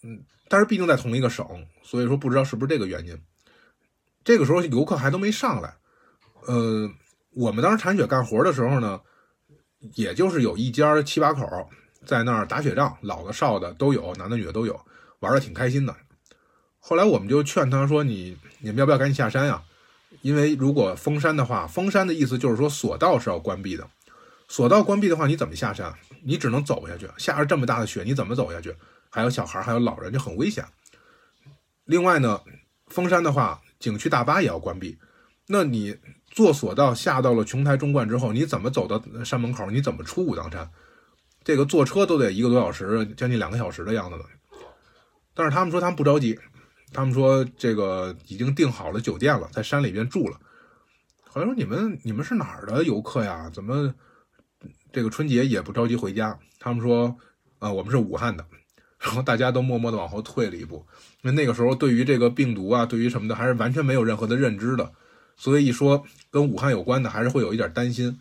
[0.04, 1.46] 嗯，但是毕竟在同一个省，
[1.84, 3.18] 所以说不知道是不是这个原因。
[4.24, 5.76] 这个时候游客还都没上来，
[6.46, 6.90] 呃，
[7.32, 9.00] 我们当时铲雪干活的时候呢，
[9.96, 11.46] 也就是有一家七八口
[12.06, 14.80] 在那儿打雪仗，老的少的都有，男的女的都有，
[15.24, 15.96] 玩的挺开心的。
[16.80, 19.64] 后来我们就劝他说：“你你们要不要赶紧下山呀？
[20.22, 23.88] 因为如果封山的话，封山的意思就是说索道是要关闭的，
[24.48, 25.94] 索道关闭的话，你怎么下山？
[26.24, 28.76] 你只能走下去，下着这么大的雪，你怎么走下去？
[29.10, 30.64] 还有小孩，还有老人，就很危险。
[31.86, 32.42] 另外呢，
[32.88, 34.98] 封山的话。”景区大巴也要关闭，
[35.48, 35.98] 那你
[36.32, 39.70] 坐索道下到了琼台中观之后，你怎么走到山门口？
[39.70, 40.72] 你怎么出武当山？
[41.44, 44.24] 这个坐车都得一个多小时，将近两个小时的样子了。
[45.34, 46.40] 但是他们说他们不着急，
[46.92, 50.40] 他们说这个已经订好了酒店了，在山里边住了。
[51.24, 53.50] 后来说你们你们是哪儿的游客呀？
[53.54, 53.94] 怎么
[54.92, 56.38] 这个春节也不着急回家？
[56.60, 57.18] 他们说
[57.60, 58.46] 啊，我们是武汉的。
[59.04, 60.88] 然后大家都默默地往后退了一步，
[61.24, 64.94] 因为那个时候对于这个病毒啊，对于什么的还是完全没有任何的认知的，
[65.36, 68.18] 所以一说跟武汉有关的，还是会有一点担心。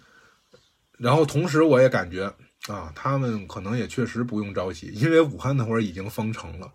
[0.98, 2.24] 然后同时我也感觉
[2.66, 6.72] 啊，他们可能也确实不用着急，因为武汉那会儿已经封城了，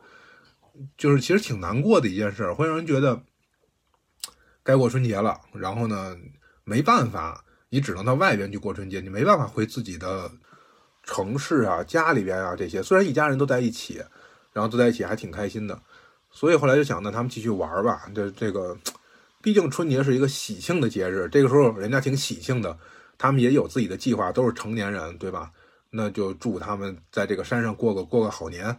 [0.97, 3.21] 就是其实挺难过的一件事，会让人觉得
[4.63, 5.39] 该过春节了。
[5.53, 6.17] 然后呢，
[6.63, 10.31] 没办法，你只能到外边去过春节，你没办法回自己的。
[11.09, 14.03] 城市啊，家里边啊，这些虽然一家人都在一起，
[14.51, 15.81] 然后都在一起还挺开心的，
[16.31, 18.11] 所以后来就想呢，他们继续玩吧。
[18.13, 18.77] 这这个，
[19.41, 22.77] 毕竟春节是一个喜庆的节日，这个时候人家挺喜庆的，
[23.17, 25.49] 他们也有自己的计划，都是成年人，对吧？
[25.91, 28.77] 那就祝他们在这个山上过个过个好年。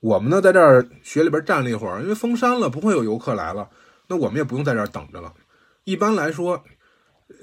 [0.00, 3.68] 我们呢，在这儿雪里边站了一会儿，因为封山了，不会有游客来了，
[4.06, 5.32] 那我们也不用在这儿等着了。
[5.84, 6.62] 一般来说，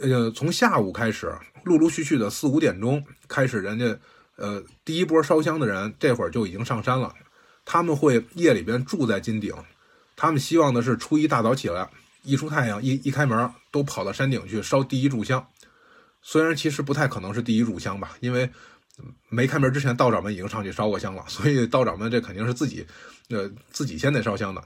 [0.01, 1.33] 呃，从下午开始。
[1.65, 3.97] 陆陆续续的四五点钟开始，人家
[4.35, 7.11] 呃第一波烧香的人这会儿就已经上山了。
[7.65, 9.51] 他们会夜里边住在金顶，
[10.15, 11.89] 他们希望的是初一大早起来，
[12.21, 15.43] 一出太阳一一开门，都跑到山顶去烧第一炷香。
[16.21, 18.47] 虽然其实不太可能是第一炷香吧，因为
[19.29, 22.85] 没开门之前道长们已经上去烧过香了，所以道长们这肯定是自己
[23.29, 24.63] 呃自己先得烧香的。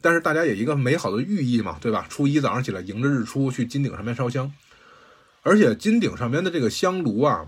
[0.00, 2.06] 但是大家有一个美好的寓意嘛，对吧？
[2.08, 4.52] 初一早上起来迎着日出去金顶上面烧香。
[5.42, 7.46] 而且金顶上面的这个香炉啊，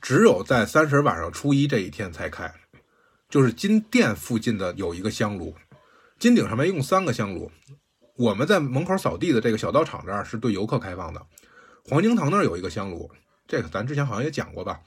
[0.00, 2.52] 只有在三十晚上初一这一天才开，
[3.28, 5.54] 就是金殿附近的有一个香炉，
[6.18, 7.50] 金顶上面用三个香炉。
[8.16, 11.22] 我们在门口扫地的这个小道场这儿是对游客开放的，
[11.84, 13.10] 黄金堂那儿有一个香炉，
[13.48, 14.78] 这个咱之前好像也讲过吧？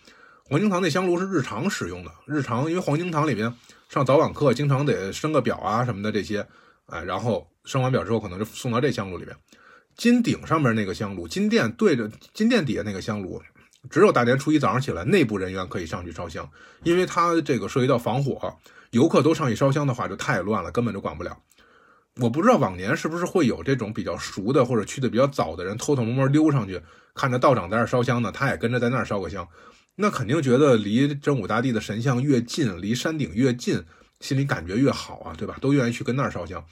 [0.44, 3.52] 黄金堂那香炉是日常使用的，日常因为黄金堂里边
[3.90, 6.46] 上早晚课经常得升个表啊什么的这些，
[6.86, 9.36] 哎，然后升完表之后可能就送到这香炉里边。
[9.96, 13.42] 金顶上面那个香炉，金殿对着金殿底下那个香炉，
[13.90, 16.50] 只有大年初一早上起来，内部人员可以上去烧香，
[16.84, 18.56] 因为它这个涉及到防火，
[18.92, 21.38] 游客都上去烧香的话就太乱了，根本就管不了。
[22.20, 26.82] 我不知道往年是不是会有这种比较熟的或者去的比较早的人偷偷摸摸溜上去，
[27.16, 29.48] 看着道长在那烧香呢，他也跟着在那儿烧个香，
[29.96, 33.82] 那肯定觉得离真武大帝的神像越近，离山顶越近，
[34.20, 35.58] 心里感觉越好啊，对吧？
[35.62, 36.64] 都愿意去跟那儿烧香。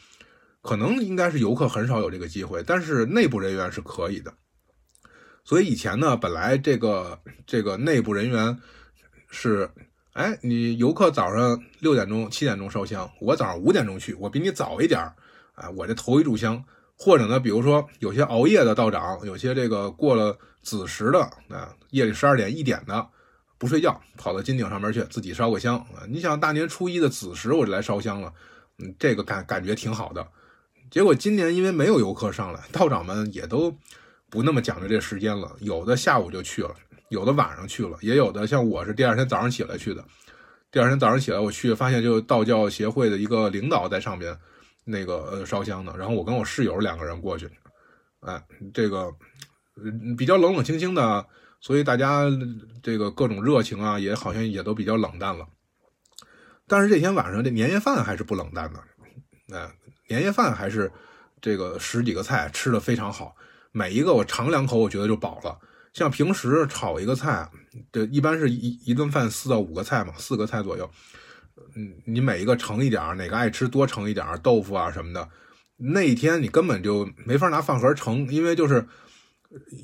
[0.62, 4.34] 可能应该是游客很少有这个机会，但是内部人员是可以的。
[5.46, 7.18] 所以以前呢，本来这个
[7.48, 8.60] 这个内部人员
[9.32, 9.70] 是，
[10.12, 15.16] 哎，你游客早上六点钟、七点钟烧香，我早上五点钟去，我比你早一点儿，
[15.60, 16.64] 啊，我这头一炷香，
[16.98, 23.08] 或者呢，比如说有些熬夜的道长，有些这个过了子时的啊，夜里十二点一点的
[23.58, 26.08] 不睡觉，跑到金顶上面去自己烧个香啊。
[26.08, 28.34] 你想大年初一的子时我就来烧香了，
[28.80, 30.26] 嗯，这个感感觉挺好的。
[30.90, 33.76] 结果今年因为没有游客上来，道长们也都
[34.30, 36.74] 不那么讲究这时间了，有的下午就去了，
[37.10, 40.04] 有的晚上去了，也有的像我是第二天早上起来去的。
[40.72, 44.38] 第二天早上起来我去，发现就道教协会的一个领导在上边
[44.86, 47.50] 那个呃烧香的，然后我跟我室友两个人过去，
[48.22, 49.14] 哎，这个
[50.18, 51.26] 比较冷冷清清的，
[51.62, 52.24] 所以大家
[52.82, 55.48] 这个各种热情啊，也好像也都比较冷淡了。
[56.68, 58.80] 但是这天晚上这年夜饭还是不冷淡的，
[59.56, 59.72] 哎，
[60.08, 60.92] 年夜饭还是
[61.42, 63.36] 这个十几个菜吃的非常好，
[63.72, 65.58] 每一个我尝两口我觉得就饱了。
[65.94, 67.50] 像平时炒一个菜，
[67.92, 70.90] 这一般是一一顿饭四到五个菜嘛，四个菜左右。
[71.76, 75.30] 嗯，你每一个盛一点哪个爱吃多盛一点豆腐啊什么的。
[75.78, 78.86] 那一天你根本就没法拿饭盒盛，因为就是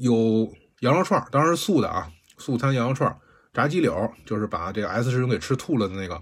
[0.02, 0.52] 有
[0.82, 3.18] 羊肉串，当然是素的啊，素餐羊肉串，
[3.54, 6.22] 炸鸡柳，就是把这个 S 师兄给吃吐了的那个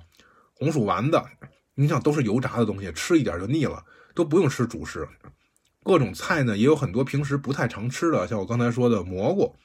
[0.54, 1.22] 红薯丸子。
[1.76, 3.84] 你想都是油炸的东西，吃一点就腻了，
[4.14, 5.08] 都不用吃主食。
[5.84, 9.56] 各种菜呢，也有很多平时不太常吃的，像我刚才说的蘑菇。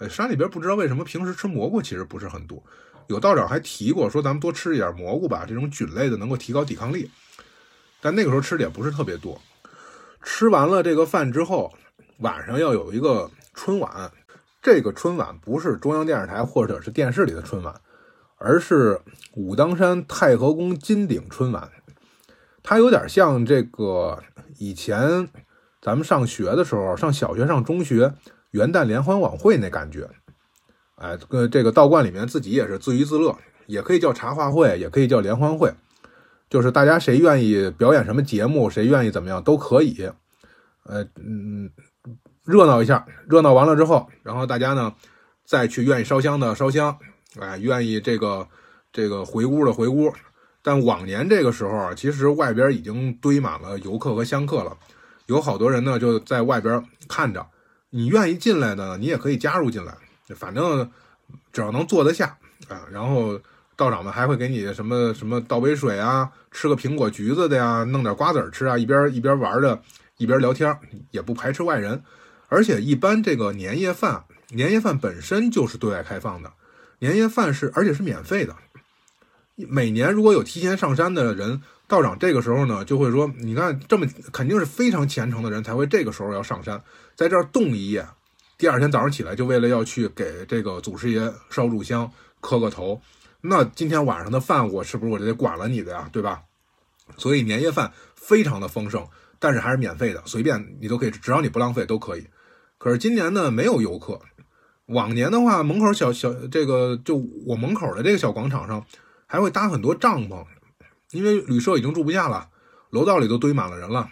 [0.00, 2.60] 呃，山里边不知道为什么平时吃蘑菇其实不是很多，
[3.08, 7.10] 有道长还提过说咱们多吃一点蘑菇吧，这种菌类的能够提高抵抗力。
[8.00, 9.40] 但那个时候吃的也不是特别多。
[10.22, 11.72] 吃完了这个饭之后，
[12.18, 14.10] 晚上要有一个春晚。
[14.62, 17.74] 这个春晚不是中央电视台或者是电视里的春晚，
[18.36, 19.00] 而是
[19.34, 21.70] 武当山太和宫金顶春晚。
[22.62, 24.22] 它有点像这个
[24.58, 25.28] 以前
[25.82, 28.14] 咱们上学的时候，上小学、上中学。
[28.52, 30.08] 元旦联欢晚会那感觉，
[31.04, 33.36] 哎，跟这个道观里面自己也是自娱自乐，
[33.66, 35.70] 也可以叫茶话会，也可以叫联欢会，
[36.48, 40.10] 就是大家谁愿意表演什么节目，谁愿意怎么样都可以，
[40.86, 41.70] 呃，嗯，
[42.46, 44.94] 热闹一下，热闹完了之后，然后大家呢
[45.44, 46.96] 再去愿意烧香的烧香，
[47.38, 48.48] 哎，愿意这个
[48.90, 50.10] 这个回屋的回屋，
[50.62, 54.74] 但往年这个时候啊，其实外边已经堆满了游客和香客了，
[55.26, 57.46] 有好多人呢就在外边看着。
[57.90, 59.94] 你愿意进来的，你也可以加入进来，
[60.28, 60.90] 反正
[61.52, 62.36] 只要能坐得下
[62.68, 62.82] 啊。
[62.90, 63.38] 然后
[63.76, 69.82] 道长们还会给你什么什么倒杯水啊，吃个苹果橘子的呀，弄点瓜子吃啊，一边一边玩着
[70.18, 70.78] 一边聊天，
[71.10, 72.02] 也不排斥外人。
[72.48, 76.52] 而且一般这个年夜饭，年夜饭本身就是对外开放的，
[77.00, 78.54] 年夜饭是而且是免费的。
[79.56, 86.82] 每年如果有提前上山的人，道长这个时候呢就会说：“你看，这么肯定是非常虔诚的人才会这个时候要上山。”
[87.14, 88.04] 在这儿冻一夜，
[88.56, 93.00] 第二天早上起来就为了要去给这个祖师爷烧炷香、磕个头。
[93.40, 96.08] 那今天晚上的饭我是不是我就得管了你的呀？
[96.12, 96.42] 对吧？
[97.18, 99.06] 所以年夜饭非常的丰盛，
[99.38, 102.26] 但是还是免费的，随便你都可以，只要你不浪费都可以。
[102.78, 104.20] 可是今年呢没有游客，
[104.86, 108.86] 往年的话门口小小这个就我门口的这个小广场上
[109.26, 110.46] 还会搭很多帐篷，
[111.10, 112.48] 因为旅社已经住不下了，
[112.90, 114.08] 楼道里都堆满了人了。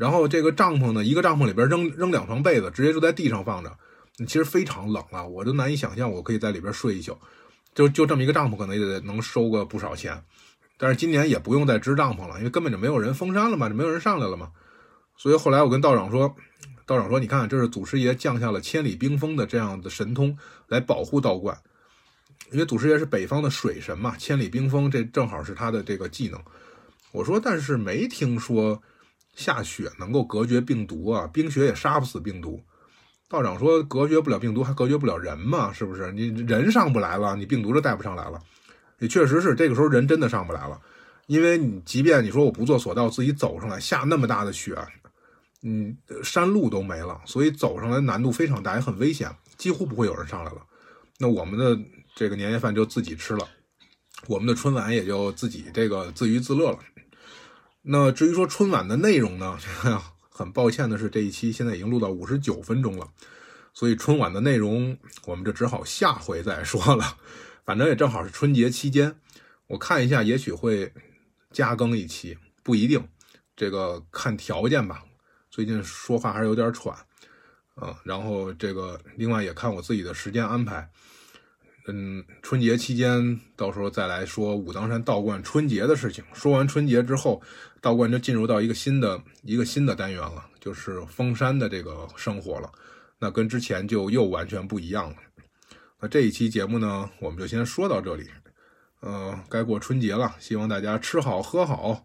[0.00, 3.70] 然后这个帐篷呢，一个帐篷里边扔扔两床被子，直接就在地上放着，
[4.26, 7.14] 其实非常冷啊，我都难以想象我可以在里边睡一宿。
[7.74, 10.24] 就就这么一个帐篷，可能也得能收个不少钱。
[10.78, 14.50] 但是今年也不用再支帐篷了，因为根本就没有人封山了嘛，就没有人上来了嘛。
[15.18, 16.34] 所以后来我跟道长说，
[16.86, 20.34] 道长说，你看，这是祖师爷降下了千里冰封的这样的神通
[20.68, 21.54] 来保护道观，
[22.52, 26.40] 因为祖师爷是北方的水神嘛，千里冰封这正好是他的这个技能。
[27.12, 28.82] 我说，但是没听说。
[29.34, 32.62] 下雪能够隔绝病毒啊，冰雪也杀不死病毒。
[33.28, 35.72] 道长说隔绝不了病毒，还隔绝不了人嘛？
[35.72, 36.10] 是不是？
[36.12, 38.42] 你人上不来了，你病毒就带不上来了。
[38.98, 40.80] 也确实是，这个时候人真的上不来了，
[41.26, 44.76] 因为你即便你说我不做索道，自己走上来，下那么大的雪，
[45.62, 50.66] 嗯，山路都没了，所以走上来难度非常大，也很危险，几乎不会有人上来了。
[51.18, 51.78] 那我们的
[52.16, 53.48] 这个年夜饭就自己吃了，
[54.26, 56.78] 我们的春晚也就自己这个自娱自乐了。
[57.82, 59.58] 那至于说春晚的内容呢？
[60.28, 63.06] 很抱歉的是，这一期现在已经录到五十九分钟了，
[63.74, 67.18] 所以春晚的内容我们就只好下回再说了。
[67.64, 69.14] 反正也正好是春节期间，
[69.66, 70.92] 我看一下，也许会
[71.52, 73.06] 加更一期，不一定，
[73.54, 75.04] 这个看条件吧。
[75.50, 76.96] 最近说话还是有点喘，
[77.74, 80.90] 啊，然后这个另外也看我自己的时间安排。
[81.86, 86.22] 嗯，春节期间到时候再来说武当山道观春节的事情。
[86.32, 87.40] 说完春节之后，
[87.80, 92.70] 道观就进入到一个新的一个新的单元了，就是封山的这个生活了。
[93.18, 95.16] 那跟之前就又完全不一样了。
[96.00, 98.28] 那这一期节目呢，我们就先说到这里。
[99.00, 102.04] 呃，该过春节了，希望大家吃好喝好，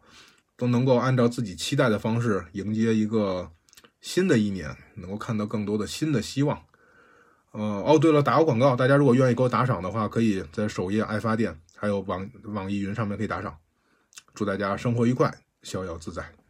[0.55, 3.51] 都能够按照自己期待的方式迎接一个
[3.99, 6.61] 新的一年能够看到更多的新的希望。
[7.57, 13.55] 呃，哦，对了，打个广告，大家如果愿意给我打赏的话，可以在首页爱发电，还有网网易云上面可以打赏。
[14.33, 15.33] 祝大家生活愉快，
[15.63, 16.44] 逍遥自在。